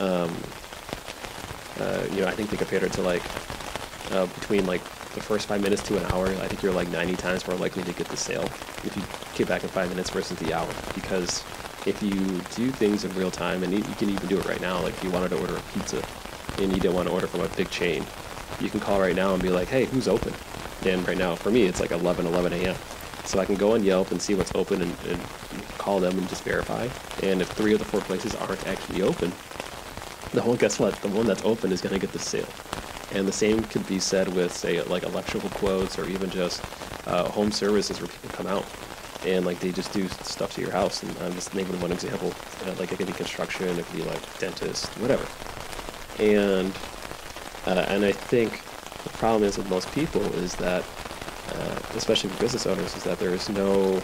[0.00, 0.34] um,
[1.80, 3.22] uh, you know, I think they compared it to like
[4.10, 4.82] uh, between like
[5.14, 7.82] the first five minutes to an hour, I think you're like 90 times more likely
[7.84, 8.44] to get the sale
[8.84, 9.02] if you
[9.36, 10.68] get back in five minutes versus the hour.
[10.94, 11.44] Because
[11.86, 12.14] if you
[12.54, 15.04] do things in real time, and you, can even do it right now, like if
[15.04, 16.02] you wanted to order a pizza
[16.58, 18.04] and you didn't want to order from a big chain,
[18.60, 20.32] you can call right now and be like, hey, who's open?
[20.84, 22.76] And right now, for me, it's like 11, 11 a.m.
[23.24, 25.20] So I can go on Yelp and see what's open and, and
[25.78, 26.88] call them and just verify.
[27.22, 29.32] And if three of the four places aren't actually open,
[30.32, 30.94] the one, guess what?
[30.96, 32.48] The one that's open is going to get the sale.
[33.12, 36.62] And the same could be said with, say, like electrical quotes or even just
[37.06, 38.64] uh, home services where people come out
[39.26, 41.02] and like they just do stuff to your house.
[41.02, 42.32] And I'm just naming one example.
[42.64, 45.26] Uh, like it could be construction, it could be like dentist, whatever.
[46.18, 46.72] And
[47.66, 48.62] uh, and I think
[49.04, 50.84] the problem is with most people is that,
[51.54, 54.02] uh, especially for business owners, is that there is no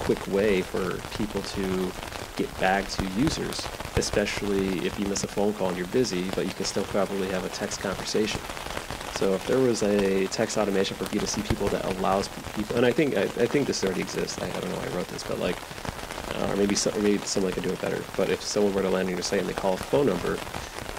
[0.00, 1.90] quick way for people to
[2.40, 6.46] get back to users, especially if you miss a phone call and you're busy, but
[6.46, 8.40] you can still probably have a text conversation.
[9.16, 12.92] So if there was a text automation for B2C people that allows people, and I
[12.92, 14.40] think I, I think this already exists.
[14.40, 15.56] I, I, don't know why I wrote this, but like,
[16.36, 18.02] uh, or maybe some, maybe someone could do it better.
[18.16, 20.38] But if someone were to land on your site and they call a phone number,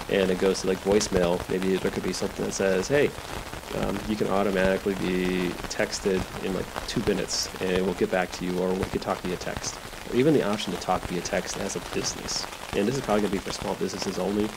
[0.08, 3.10] and it goes to like voicemail, maybe there could be something that says, "Hey,
[3.80, 8.44] um, you can automatically be texted in like two minutes, and we'll get back to
[8.44, 9.74] you, or we could talk via text."
[10.12, 12.46] Or even the option to talk via text as a business,
[12.76, 14.48] and this is probably gonna be for small businesses only.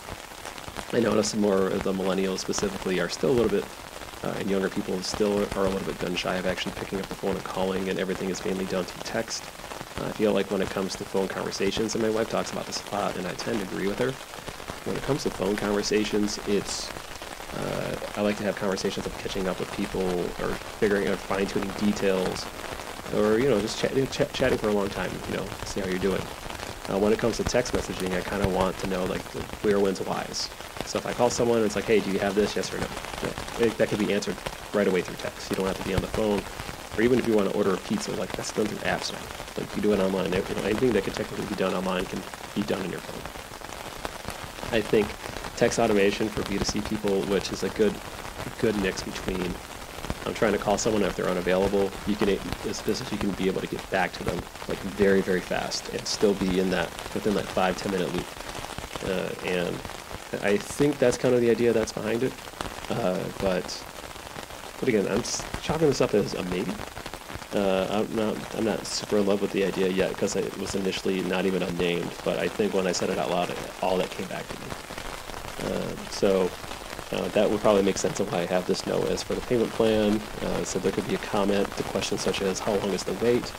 [0.91, 3.63] I notice more of the millennials specifically are still a little bit,
[4.23, 7.07] uh, and younger people still are a little bit gun shy of actually picking up
[7.07, 9.43] the phone and calling, and everything is mainly done through text.
[10.03, 12.83] I feel like when it comes to phone conversations, and my wife talks about this
[12.91, 14.11] a lot, and I tend to agree with her.
[14.83, 16.89] When it comes to phone conversations, it's
[17.55, 20.01] uh, I like to have conversations of catching up with people
[20.41, 22.45] or figuring out fine tuning details,
[23.15, 25.11] or you know just chat, ch- chatting for a long time.
[25.29, 26.21] You know, see how you're doing.
[26.89, 29.21] Uh, when it comes to text messaging, I kind of want to know like
[29.63, 30.49] where, when's, whys.
[30.85, 32.55] So if I call someone, it's like, hey, do you have this?
[32.55, 32.87] Yes or no.
[33.23, 34.35] Yeah, it, that could be answered
[34.73, 35.49] right away through text.
[35.49, 36.41] You don't have to be on the phone
[36.97, 39.19] or even if you want to order a pizza, like that's done through apps now.
[39.57, 40.33] Like you do it online.
[40.33, 42.21] Anything that can technically be done online can
[42.55, 44.77] be done on your phone.
[44.77, 45.07] I think
[45.57, 47.93] text automation for B2C people, which is a good,
[48.59, 49.53] good mix between
[50.25, 51.91] I'm trying to call someone if they're unavailable.
[52.07, 55.21] You can, as business, you can be able to get back to them like very,
[55.21, 58.25] very fast and still be in that within that five, ten minute loop.
[59.05, 59.75] Uh, and
[60.43, 62.33] I think that's kind of the idea that's behind it.
[62.89, 63.83] Uh, but
[64.79, 65.23] but again, I'm
[65.61, 66.71] chopping this up as a maybe.
[67.53, 70.75] Uh, I'm not I'm not super in love with the idea yet because it was
[70.75, 72.11] initially not even unnamed.
[72.23, 74.67] But I think when I said it out loud, all that came back to me.
[75.63, 76.49] Uh, so
[77.11, 79.41] uh, that would probably make sense of why I have this no as for the
[79.41, 80.19] payment plan.
[80.41, 83.13] Uh, so there could be a comment to questions such as how long is the
[83.23, 83.51] wait.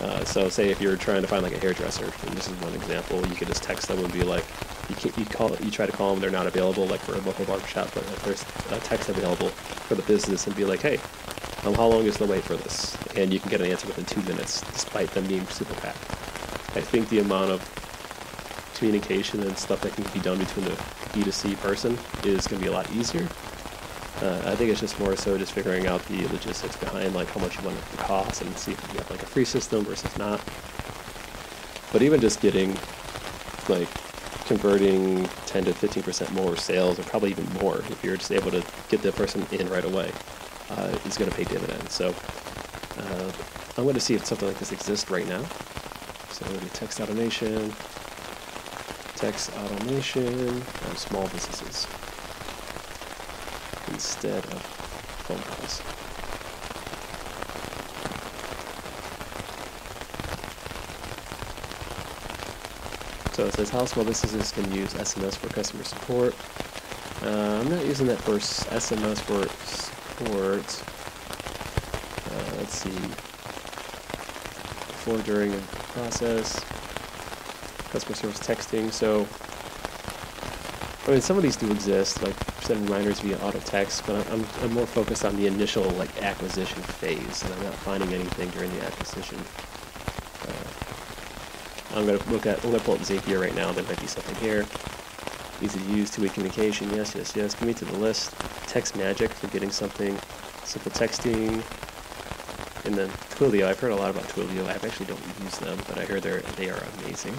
[0.00, 2.72] Uh, so say if you're trying to find like a hairdresser, and this is one
[2.74, 4.44] example, you could just text them and be like,
[4.88, 7.20] you, can't, you call you try to call them, they're not available, like for a
[7.20, 10.98] local barbershop, but there's a text available for the business, and be like, hey,
[11.64, 12.96] um, how long is the wait for this?
[13.14, 15.98] And you can get an answer within two minutes, despite them being super packed.
[16.74, 17.79] I think the amount of
[18.80, 20.76] communication and stuff that can be done between the
[21.12, 23.28] B2C person is going to be a lot easier
[24.22, 27.40] uh, I think it's just more so just figuring out the logistics behind like how
[27.40, 29.82] much you want it to cost and see if you have like a free system
[29.84, 30.40] versus not.
[31.90, 32.76] But even just getting
[33.68, 33.88] like
[34.46, 38.62] converting 10 to 15% more sales or probably even more if you're just able to
[38.90, 40.12] get the person in right away
[40.70, 41.92] uh, is going to pay dividends.
[41.92, 42.14] So
[42.98, 43.32] uh,
[43.78, 45.42] I'm going to see if something like this exists right now.
[46.30, 47.72] So text automation,
[49.20, 50.48] text automation
[50.88, 51.86] on small businesses
[53.88, 54.62] instead of
[55.28, 55.82] phone calls.
[63.34, 66.34] So it says how small businesses can use SMS for customer support.
[67.22, 70.82] Uh, I'm not using that for SMS for support.
[72.32, 72.90] Uh, let's see.
[74.88, 76.64] Before, during, and process.
[77.90, 78.92] Customer service texting.
[78.92, 79.26] So,
[81.06, 84.46] I mean, some of these do exist, like send reminders via auto text, but I'm,
[84.62, 88.70] I'm more focused on the initial like acquisition phase, and I'm not finding anything during
[88.78, 89.38] the acquisition.
[90.46, 92.62] Uh, I'm gonna look at.
[92.64, 93.72] I'm gonna pull up Zapier right now.
[93.72, 94.64] There might be something here.
[95.60, 96.88] Easy to use, two-way communication.
[96.94, 97.54] Yes, yes, yes.
[97.54, 98.30] Give me to the list.
[98.68, 100.16] TextMagic for getting something.
[100.64, 101.62] Simple texting.
[102.86, 103.66] And then Twilio.
[103.66, 104.66] I've heard a lot about Twilio.
[104.66, 107.34] I actually don't use them, but I hear they're they are amazing.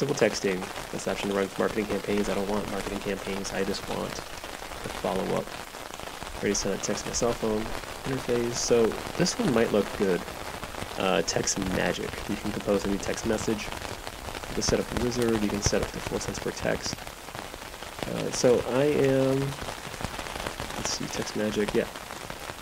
[0.00, 0.58] Simple texting,
[0.92, 2.30] this option to run marketing campaigns.
[2.30, 3.52] I don't want marketing campaigns.
[3.52, 5.44] I just want a follow-up.
[6.36, 7.60] Ready to send a text to my cell phone
[8.04, 8.54] interface.
[8.54, 8.86] So
[9.18, 10.22] this one might look good.
[10.96, 12.08] Uh, text Magic.
[12.30, 13.64] You can compose a new text message.
[13.64, 15.42] You can set up a wizard.
[15.42, 16.94] You can set up the full cents per text.
[18.08, 19.38] Uh, so I am.
[20.78, 21.74] Let's see, TextMagic.
[21.74, 21.84] Yeah.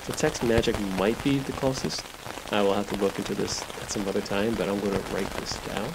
[0.02, 2.04] So TextMagic might be the closest.
[2.52, 5.14] I will have to look into this at some other time, but I'm going to
[5.14, 5.88] write this down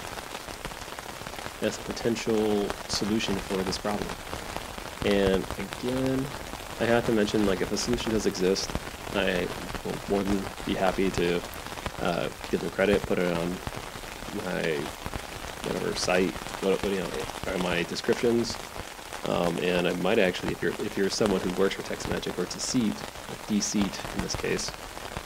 [1.63, 4.09] as a potential solution for this problem.
[5.05, 5.43] And
[5.79, 6.25] again,
[6.79, 8.69] I have to mention, like, if a solution does exist,
[9.15, 9.47] I
[10.23, 11.41] than be happy to
[12.01, 13.49] uh, give them credit, put it on
[14.45, 14.75] my
[15.63, 18.57] whatever site, what, you know, my descriptions.
[19.27, 22.45] Um, and I might actually, if you're if you're someone who works for TextMagic or
[22.45, 22.95] Deseat,
[23.47, 24.69] Deseat in this case,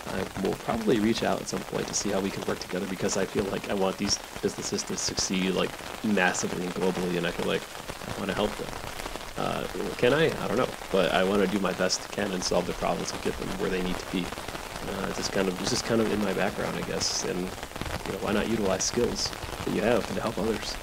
[0.10, 2.86] I will probably reach out at some point to see how we can work together
[2.88, 5.70] because I feel like I want these businesses to succeed like
[6.04, 7.62] massively and globally, and I feel like
[8.08, 8.68] I want to help them.
[9.38, 10.26] Uh, can I?
[10.44, 12.74] I don't know, but I want to do my best to can and solve the
[12.74, 14.26] problems and get them where they need to be.
[14.90, 18.14] Uh, just kind of, it's just kind of in my background, I guess, and you
[18.14, 19.30] know, why not utilize skills
[19.66, 20.76] that you have to help others,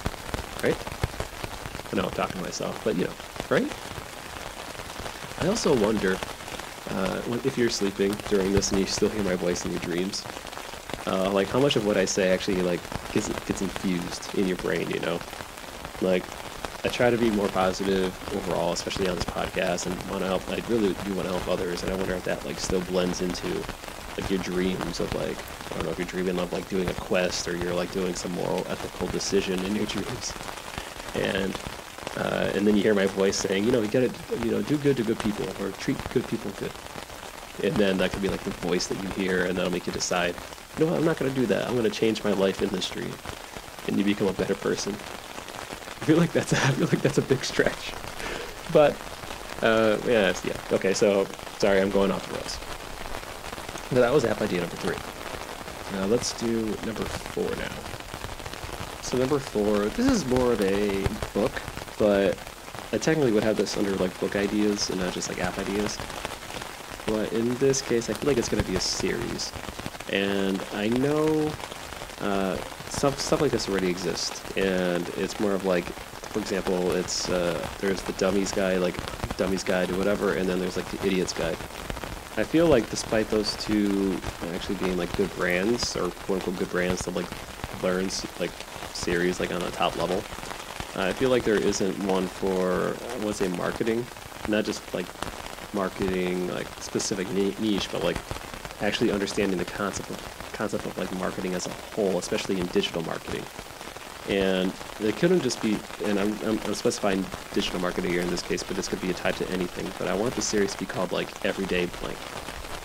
[0.63, 0.77] right?
[1.91, 3.13] I know I'm talking to myself, but you know,
[3.49, 3.69] right?
[5.41, 6.17] I also wonder
[6.95, 10.23] uh, if you're sleeping during this and you still hear my voice in your dreams,
[11.07, 12.81] uh, like how much of what I say actually like
[13.11, 15.19] gets gets infused in your brain, you know?
[16.01, 16.23] Like
[16.85, 20.49] I try to be more positive overall, especially on this podcast, and want to help.
[20.49, 23.21] I really do want to help others, and I wonder if that like still blends
[23.21, 23.65] into
[24.17, 25.37] like your dreams of like
[25.71, 28.15] I don't know if you're dreaming of like doing a quest or you're like doing
[28.15, 30.33] some moral ethical decision in your dreams,
[31.15, 31.59] and
[32.17, 34.11] uh, and then you hear my voice saying, you know, you gotta
[34.43, 36.71] you know do good to good people or treat good people good,
[37.63, 39.93] and then that could be like the voice that you hear, and that'll make you
[39.93, 40.35] decide,
[40.77, 41.67] you know what, I'm not gonna do that.
[41.67, 43.13] I'm gonna change my life in the street,
[43.87, 44.93] and you become a better person.
[44.93, 47.93] I feel like that's a, I feel like that's a big stretch,
[48.71, 48.95] but
[49.61, 50.57] uh, yeah, yeah.
[50.71, 51.25] Okay, so
[51.57, 52.59] sorry, I'm going off the rails.
[53.89, 54.97] But that was app idea number three.
[55.91, 57.71] Now let's do number four now.
[59.01, 61.51] So number four, this is more of a book,
[61.97, 62.37] but
[62.91, 65.97] I technically would have this under like book ideas and not just like app ideas.
[67.05, 69.51] But in this case, I feel like it's going to be a series,
[70.11, 71.51] and I know
[72.21, 72.57] uh,
[72.89, 77.67] stuff stuff like this already exists, and it's more of like, for example, it's uh,
[77.79, 78.95] there's the dummies guide, like
[79.37, 81.57] dummies guide or whatever, and then there's like the idiots guide.
[82.37, 84.19] I feel like despite those two
[84.53, 87.27] actually being like good brands or quote unquote good brands to like
[87.81, 88.51] learn like
[88.93, 90.23] series like on a top level,
[90.97, 94.05] I feel like there isn't one for I to say marketing,
[94.47, 95.05] not just like
[95.73, 98.17] marketing like specific niche, but like
[98.81, 103.03] actually understanding the concept of concept of like marketing as a whole, especially in digital
[103.03, 103.43] marketing.
[104.29, 108.41] And it couldn't just be, and I'm, I'm, I'm specifying digital marketing here in this
[108.41, 109.91] case, but this could be tied to anything.
[109.99, 112.17] But I want the series to be called like Everyday Blank.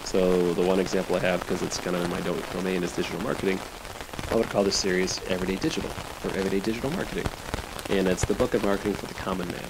[0.04, 3.20] So the one example I have, because it's kind of in my domain, is digital
[3.22, 3.61] marketing.
[4.30, 5.90] I would call this series Everyday Digital
[6.24, 7.24] or Everyday Digital Marketing,
[7.91, 9.66] and it's the book of marketing for the common man.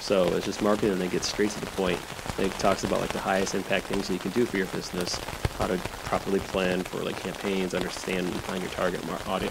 [0.00, 2.00] So it's just marketing and then gets straight to the point.
[2.38, 5.18] It talks about like the highest impact things that you can do for your business,
[5.58, 9.04] how to properly plan for like campaigns, understand and find your target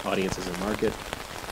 [0.05, 0.93] audiences and market,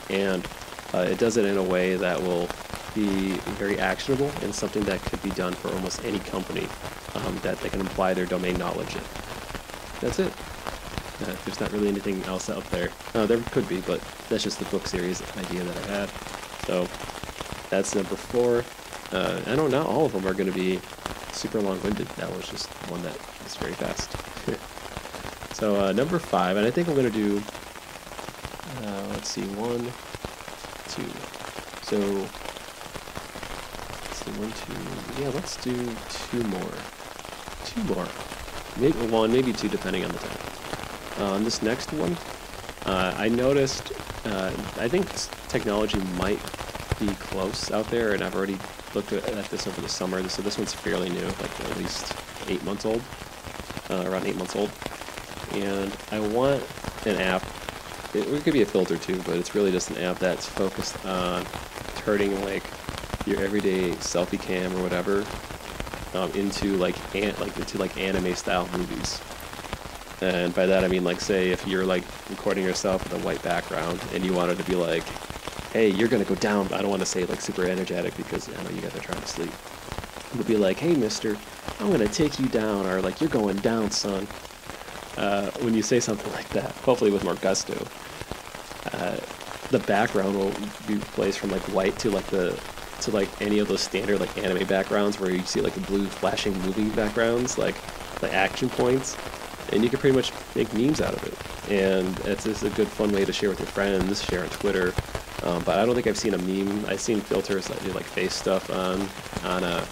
[0.08, 0.48] and
[0.94, 2.48] uh, it does it in a way that will
[2.94, 6.66] be very actionable and something that could be done for almost any company
[7.14, 9.02] um, that they can apply their domain knowledge in.
[10.00, 10.32] That's it.
[11.22, 12.88] Uh, there's not really anything else out there.
[13.14, 16.10] Uh, there could be, but that's just the book series idea that I had.
[16.66, 16.88] So
[17.70, 18.64] that's number four.
[19.12, 20.80] Uh, I don't know not all of them are going to be
[21.32, 22.08] super long-winded.
[22.16, 24.10] That was just one that was very fast.
[25.54, 27.42] so uh, number five, and I think I'm going to do.
[28.82, 29.84] Uh, let's see, one,
[30.88, 31.08] two.
[31.82, 31.98] So
[34.02, 35.22] let's see, one, two.
[35.22, 35.72] Yeah, let's do
[36.10, 36.72] two more.
[37.64, 38.08] Two more.
[38.78, 40.38] Maybe one, maybe two, depending on the time.
[41.18, 42.16] On this next one,
[42.86, 43.92] uh, I noticed.
[44.24, 45.06] Uh, I think
[45.48, 46.40] technology might
[47.30, 48.58] close out there, and I've already
[48.94, 50.26] looked at, this over the summer.
[50.28, 52.14] So this one's fairly new, like at least
[52.48, 53.02] eight months old,
[53.90, 54.70] uh, around eight months old.
[55.52, 56.62] And I want
[57.04, 57.42] an app.
[58.14, 61.04] It, it could be a filter too, but it's really just an app that's focused
[61.04, 61.44] on
[61.96, 62.64] turning like
[63.26, 65.26] your everyday selfie cam or whatever
[66.14, 69.20] um, into like an, like into like anime style movies.
[70.20, 73.42] And by that I mean like say if you're like recording yourself with a white
[73.42, 75.04] background and you wanted to be like,
[75.76, 76.72] hey, you're gonna go down.
[76.72, 79.20] I don't want to say like super energetic because I know you guys are trying
[79.20, 79.52] to sleep.
[80.34, 81.36] Would be like, hey, Mister,
[81.80, 84.26] I'm gonna take you down, or like you're going down, son.
[85.18, 87.74] Uh, when you say something like that, hopefully with more gusto,
[88.94, 89.18] uh,
[89.68, 90.52] the background will
[90.86, 92.58] be replaced from like white to like the
[93.02, 96.06] to like any of those standard like anime backgrounds where you see like the blue
[96.06, 97.74] flashing moving backgrounds, like
[98.20, 99.14] the action points,
[99.72, 101.70] and you can pretty much make memes out of it.
[101.70, 104.94] And it's just a good fun way to share with your friends, share on Twitter.
[105.42, 106.86] Um, but I don't think I've seen a meme.
[106.86, 109.08] I've seen filters that do like face stuff on
[109.44, 109.86] on a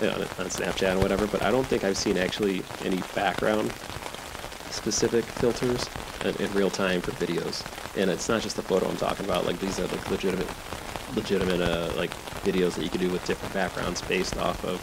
[0.00, 1.26] you know, on, Snapchat or whatever.
[1.26, 3.72] But I don't think I've seen actually any background
[4.70, 5.88] specific filters
[6.24, 7.64] in, in real time for videos.
[7.96, 9.46] And it's not just the photo I'm talking about.
[9.46, 10.48] Like these are like legitimate,
[11.14, 12.10] legitimate uh, like
[12.42, 14.80] videos that you can do with different backgrounds based off of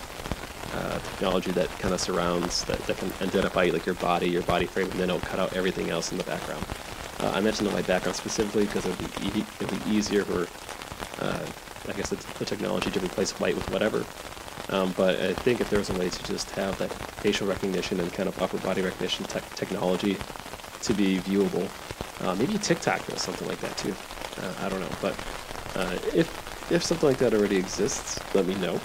[0.76, 4.66] uh, technology that kind of surrounds that, that can identify like your body, your body
[4.66, 6.66] frame, and then it'll cut out everything else in the background.
[7.24, 10.26] Uh, I mentioned the background specifically because it would be e- it would be easier
[10.26, 10.45] for
[11.24, 11.45] uh,
[11.88, 14.03] I guess the, technology to replace white with whatever.
[14.69, 17.99] Um, but I think if there was a way to just have that facial recognition
[18.01, 20.17] and kind of upper body recognition tech technology
[20.82, 21.69] to be viewable,
[22.26, 23.95] uh, maybe TikTok does something like that too.
[24.41, 25.13] Uh, I don't know, but
[25.76, 26.28] uh, if
[26.71, 28.82] if something like that already exists, let me know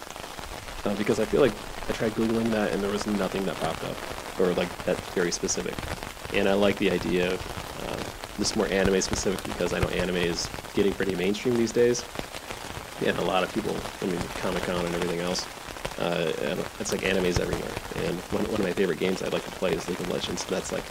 [0.84, 1.54] uh, because I feel like
[1.88, 3.96] I tried googling that and there was nothing that popped up
[4.38, 5.74] or like that very specific.
[6.32, 7.58] And I like the idea of
[8.38, 12.04] this more anime specific because I know anime is getting pretty mainstream these days,
[13.04, 15.46] and a lot of people, I mean, Comic Con and everything else.
[15.98, 17.72] Uh, and it's like animes everywhere.
[18.06, 20.44] And one, one of my favorite games I'd like to play is League of Legends.
[20.44, 20.84] That's like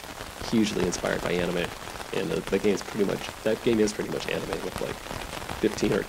[0.49, 1.65] hugely inspired by anime.
[2.13, 4.95] And the, the game's pretty much that game is pretty much anime with like
[5.61, 6.05] 15 or,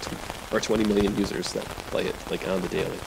[0.52, 2.98] or 20 million users that play it like on the daily.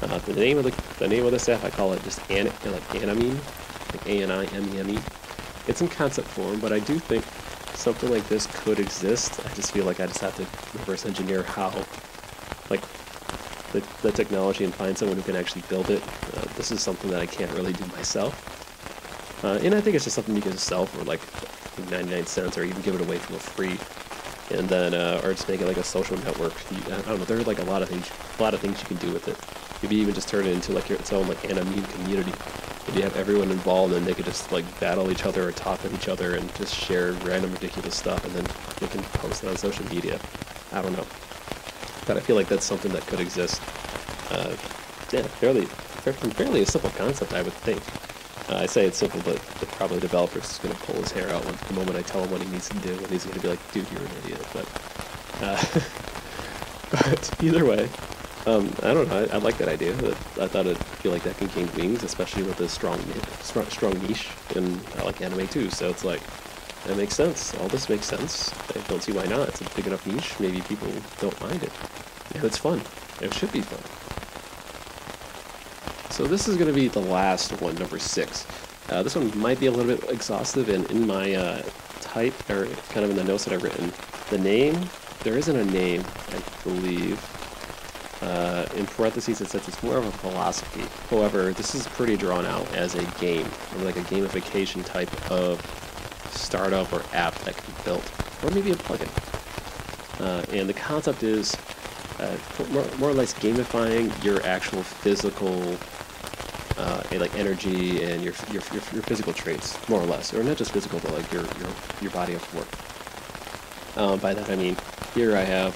[0.00, 2.46] Uh, the name of the, the name of this app, I call it just an,
[2.46, 3.38] like Animeme,
[3.92, 4.98] like A N I M E M E.
[5.66, 7.24] It's in concept form, but I do think
[7.78, 9.40] something like this could exist.
[9.46, 10.42] I just feel like I just have to
[10.78, 11.68] reverse engineer how,
[12.70, 12.82] like,
[13.72, 16.02] the, the technology and find someone who can actually build it.
[16.02, 19.44] Uh, this is something that I can't really do myself.
[19.44, 21.20] Uh, and I think it's just something you can sell for like
[21.90, 23.78] 99 cents or even give it away for free.
[24.58, 26.54] And then, uh, or just make it like a social network.
[26.72, 27.24] You, I don't know.
[27.24, 29.28] There are like a lot of things, a lot of things you can do with
[29.28, 29.36] it.
[29.82, 32.32] Maybe even just turn it into like your its own like anime community.
[32.88, 35.94] Maybe have everyone involved and they could just like battle each other or talk with
[35.94, 38.46] each other and just share random ridiculous stuff and then
[38.80, 40.18] they can post it on social media.
[40.72, 41.06] I don't know.
[42.06, 43.60] But I feel like that's something that could exist.
[44.30, 44.56] Uh,
[45.12, 47.82] yeah, fairly, fairly a simple concept, I would think.
[48.50, 49.36] Uh, I say it's simple, but
[49.78, 52.30] probably developer's is going to pull his hair out when, the moment I tell him
[52.30, 54.44] what he needs to do, and he's going to be like, "Dude, you're an idiot."
[54.52, 54.66] But,
[55.40, 55.64] uh,
[56.90, 57.88] but either way,
[58.46, 59.26] um, I don't know.
[59.30, 59.92] I, I, like that idea.
[59.92, 63.00] I thought it'd feel like that can gain wings, especially with a strong,
[63.40, 65.70] strong, strong niche, and I like anime too.
[65.70, 66.20] So it's like
[66.86, 67.54] that makes sense.
[67.56, 68.52] All this makes sense.
[68.74, 69.48] I don't see why not.
[69.48, 70.38] It's a big enough niche.
[70.40, 70.88] Maybe people
[71.20, 71.72] don't mind it.
[72.34, 72.80] And it's fun.
[73.20, 73.80] It should be fun.
[76.10, 78.46] So this is going to be the last one, number six.
[78.88, 81.62] Uh, this one might be a little bit exhaustive, and in my uh,
[82.00, 83.92] type, or kind of in the notes that I've written,
[84.30, 84.88] the name,
[85.22, 87.37] there isn't a name, I believe.
[88.20, 90.84] Uh, in parentheses, it says it's more of a philosophy.
[91.08, 93.46] However, this is pretty drawn out as a game,
[93.76, 95.60] or like a gamification type of
[96.32, 98.12] startup or app that can be built,
[98.42, 99.08] or maybe a plugin.
[100.20, 101.56] Uh, and the concept is
[102.18, 102.36] uh,
[102.70, 105.76] more, more, or less gamifying your actual physical
[106.76, 110.56] uh, like energy and your, your, your your physical traits, more or less, or not
[110.56, 112.68] just physical, but like your your your body of work.
[113.96, 114.76] Um, by that I mean,
[115.14, 115.74] here I have.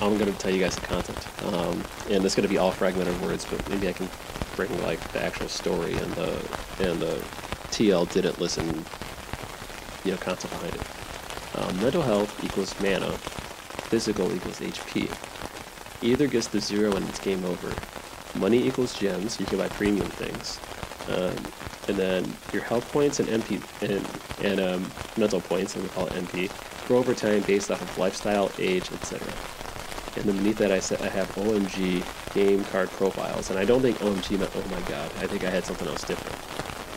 [0.00, 2.70] I'm going to tell you guys the content, um, and it's going to be all
[2.70, 4.08] fragmented words, but maybe I can
[4.54, 6.32] bring like the actual story and the
[6.80, 7.22] and the
[7.70, 8.84] TL didn't listen,
[10.04, 10.80] you know, concept behind it.
[11.56, 13.12] Um, mental health equals mana,
[13.88, 15.10] physical equals HP.
[16.02, 17.72] Either gets to zero and it's game over.
[18.38, 19.40] Money equals gems.
[19.40, 20.60] You can buy premium things.
[21.08, 21.36] Um,
[21.88, 24.06] and then your health points and MP and,
[24.44, 26.50] and um, mental points, and we call it MP,
[26.86, 29.32] grow over time based off of lifestyle, age, etc.
[30.16, 32.02] And then beneath that, I said I have OMG
[32.34, 35.10] game card profiles, and I don't think OMG meant oh my god.
[35.18, 36.36] I think I had something else different.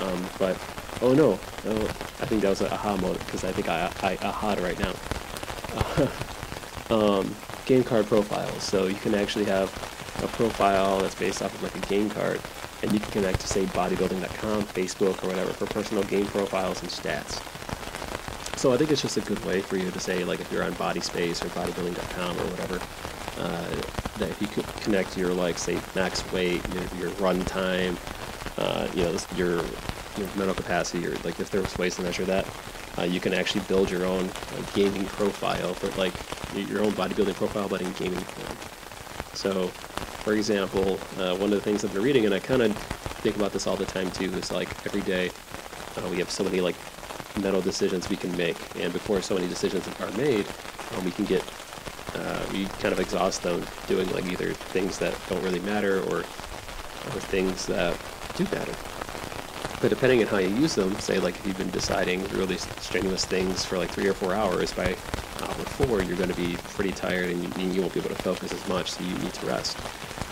[0.02, 0.58] Um, but
[1.02, 1.86] oh no, oh,
[2.22, 4.94] I think that was an aha moment because I think I I aha right now.
[6.96, 8.64] um, game card profiles.
[8.64, 9.70] So you can actually have
[10.24, 12.40] a profile that's based off of like a game card,
[12.82, 16.90] and you can connect to say bodybuilding.com, Facebook, or whatever for personal game profiles and
[16.90, 17.42] stats.
[18.60, 20.66] So I think it's just a good way for you to say like if you're
[20.66, 22.76] on BodySpace or bodybuilding.com or whatever,
[23.40, 23.70] uh,
[24.18, 27.98] that if you could connect your like say max weight, your, your run time,
[28.58, 29.64] uh, you know your
[30.18, 32.46] your mental capacity, or like if there's ways to measure that,
[32.98, 36.14] uh, you can actually build your own like, gaming profile for like
[36.68, 38.58] your own bodybuilding profile, but in gaming form.
[39.36, 39.68] So,
[40.26, 42.76] for example, uh, one of the things I've been reading, and I kind of
[43.24, 45.32] think about this all the time too, is like every day
[45.96, 46.76] uh, we have so many like
[47.38, 50.46] mental decisions we can make, and before so many decisions are made,
[50.96, 51.44] um, we can get
[52.16, 56.20] uh, we kind of exhaust them doing like either things that don't really matter or
[56.20, 57.98] or things that
[58.36, 58.74] do matter.
[59.82, 63.26] But depending on how you use them, say like if you've been deciding really strenuous
[63.26, 64.96] things for like three or four hours, by
[65.42, 68.22] hour four you're going to be pretty tired and you, you won't be able to
[68.22, 69.78] focus as much, so you need to rest.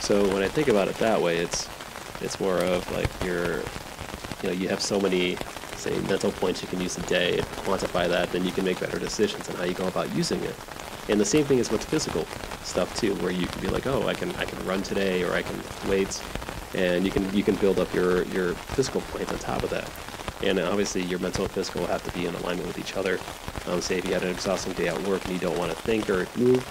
[0.02, 1.70] So when I think about it that way, it's
[2.22, 3.60] it's more of like you're,
[4.42, 5.38] you know, you have so many
[5.78, 7.38] say mental points you can use a day.
[7.66, 10.56] Quantify that, then you can make better decisions on how you go about using it.
[11.10, 12.26] And the same thing is with physical
[12.64, 15.34] stuff too, where you can be like, oh, I can I can run today, or
[15.34, 16.22] I can weights,
[16.76, 19.90] and you can you can build up your your physical points on top of that.
[20.44, 23.20] And obviously, your mental and physical have to be in alignment with each other.
[23.68, 25.78] Um, say if you had an exhausting day at work and you don't want to
[25.78, 26.64] think or move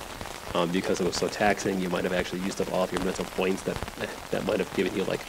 [0.55, 3.03] um, because it was so taxing, you might have actually used up all of your
[3.03, 3.77] mental points that
[4.31, 5.21] that might have given you like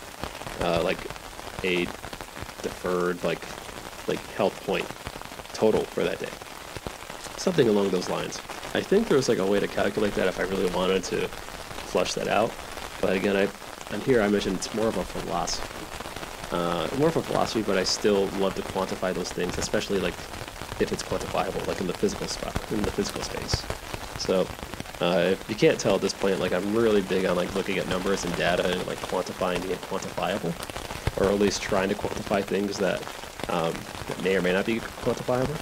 [0.62, 1.00] uh, like
[1.64, 1.86] a
[2.62, 3.42] deferred like
[4.08, 4.88] like health point
[5.54, 6.30] total for that day.
[7.38, 8.38] Something along those lines.
[8.74, 11.28] I think there was like a way to calculate that if I really wanted to
[11.28, 12.52] flush that out.
[13.02, 13.48] But again, I
[13.94, 15.74] and here I mentioned it's more of a philosophy.
[16.56, 20.14] Uh, more of a philosophy, but I still love to quantify those things, especially like
[20.80, 23.66] if it's quantifiable, like in the physical spot, in the physical space.
[24.20, 24.48] So
[25.02, 27.88] uh, you can't tell at this point, like I'm really big on like looking at
[27.88, 30.54] numbers and data and like quantifying the quantifiable,
[31.20, 33.02] or at least trying to quantify things that,
[33.50, 33.74] um,
[34.08, 35.58] that may or may not be quantifiable.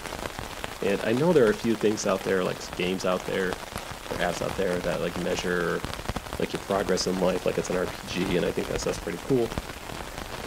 [0.85, 4.15] And I know there are a few things out there, like games out there, for
[4.15, 5.81] apps out there that like measure
[6.39, 9.19] like your progress in life, like it's an RPG, and I think that's that's pretty
[9.27, 9.47] cool.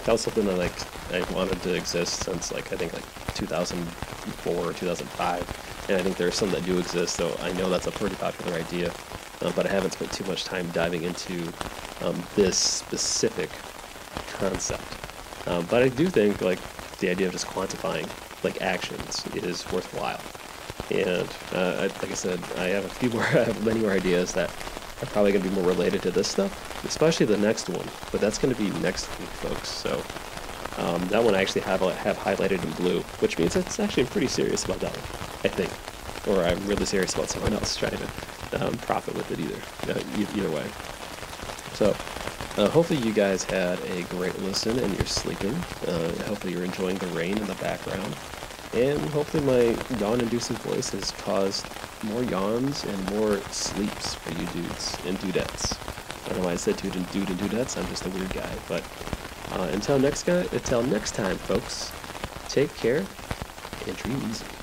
[0.04, 0.72] That was something that like
[1.12, 6.16] I wanted to exist since like I think like 2004 or 2005, and I think
[6.16, 7.16] there are some that do exist.
[7.16, 8.92] So I know that's a pretty popular idea,
[9.42, 11.52] uh, but I haven't spent too much time diving into
[12.02, 13.50] um, this specific
[14.32, 14.84] concept.
[15.46, 16.58] Um, but I do think like
[16.98, 18.08] the idea of just quantifying
[18.44, 20.20] like actions is worthwhile.
[20.90, 23.90] And uh, I, like I said, I have a few more, I have many more
[23.90, 24.50] ideas that
[25.02, 27.86] are probably going to be more related to this stuff, especially the next one.
[28.10, 29.68] But that's going to be next week, folks.
[29.68, 30.02] So
[30.78, 34.28] um, that one I actually have have highlighted in blue, which means it's actually pretty
[34.28, 35.70] serious about that one, I think,
[36.28, 39.60] or I'm really serious about someone else trying to um, profit with it either.
[39.92, 40.66] Uh, either way.
[41.74, 41.94] So
[42.58, 45.54] uh, hopefully you guys had a great listen and you're sleeping.
[45.86, 48.16] Uh, hopefully you're enjoying the rain in the background.
[48.74, 51.66] And hopefully my yawn-inducing voice has caused
[52.04, 55.78] more yawns and more sleeps for you dudes and dudettes.
[56.24, 57.78] I don't know why I said dude and dude and dudettes.
[57.78, 58.50] I'm just a weird guy.
[58.68, 58.82] But
[59.52, 61.92] uh, until next guy, until next time, folks.
[62.48, 63.04] Take care
[63.86, 64.57] and dream easy.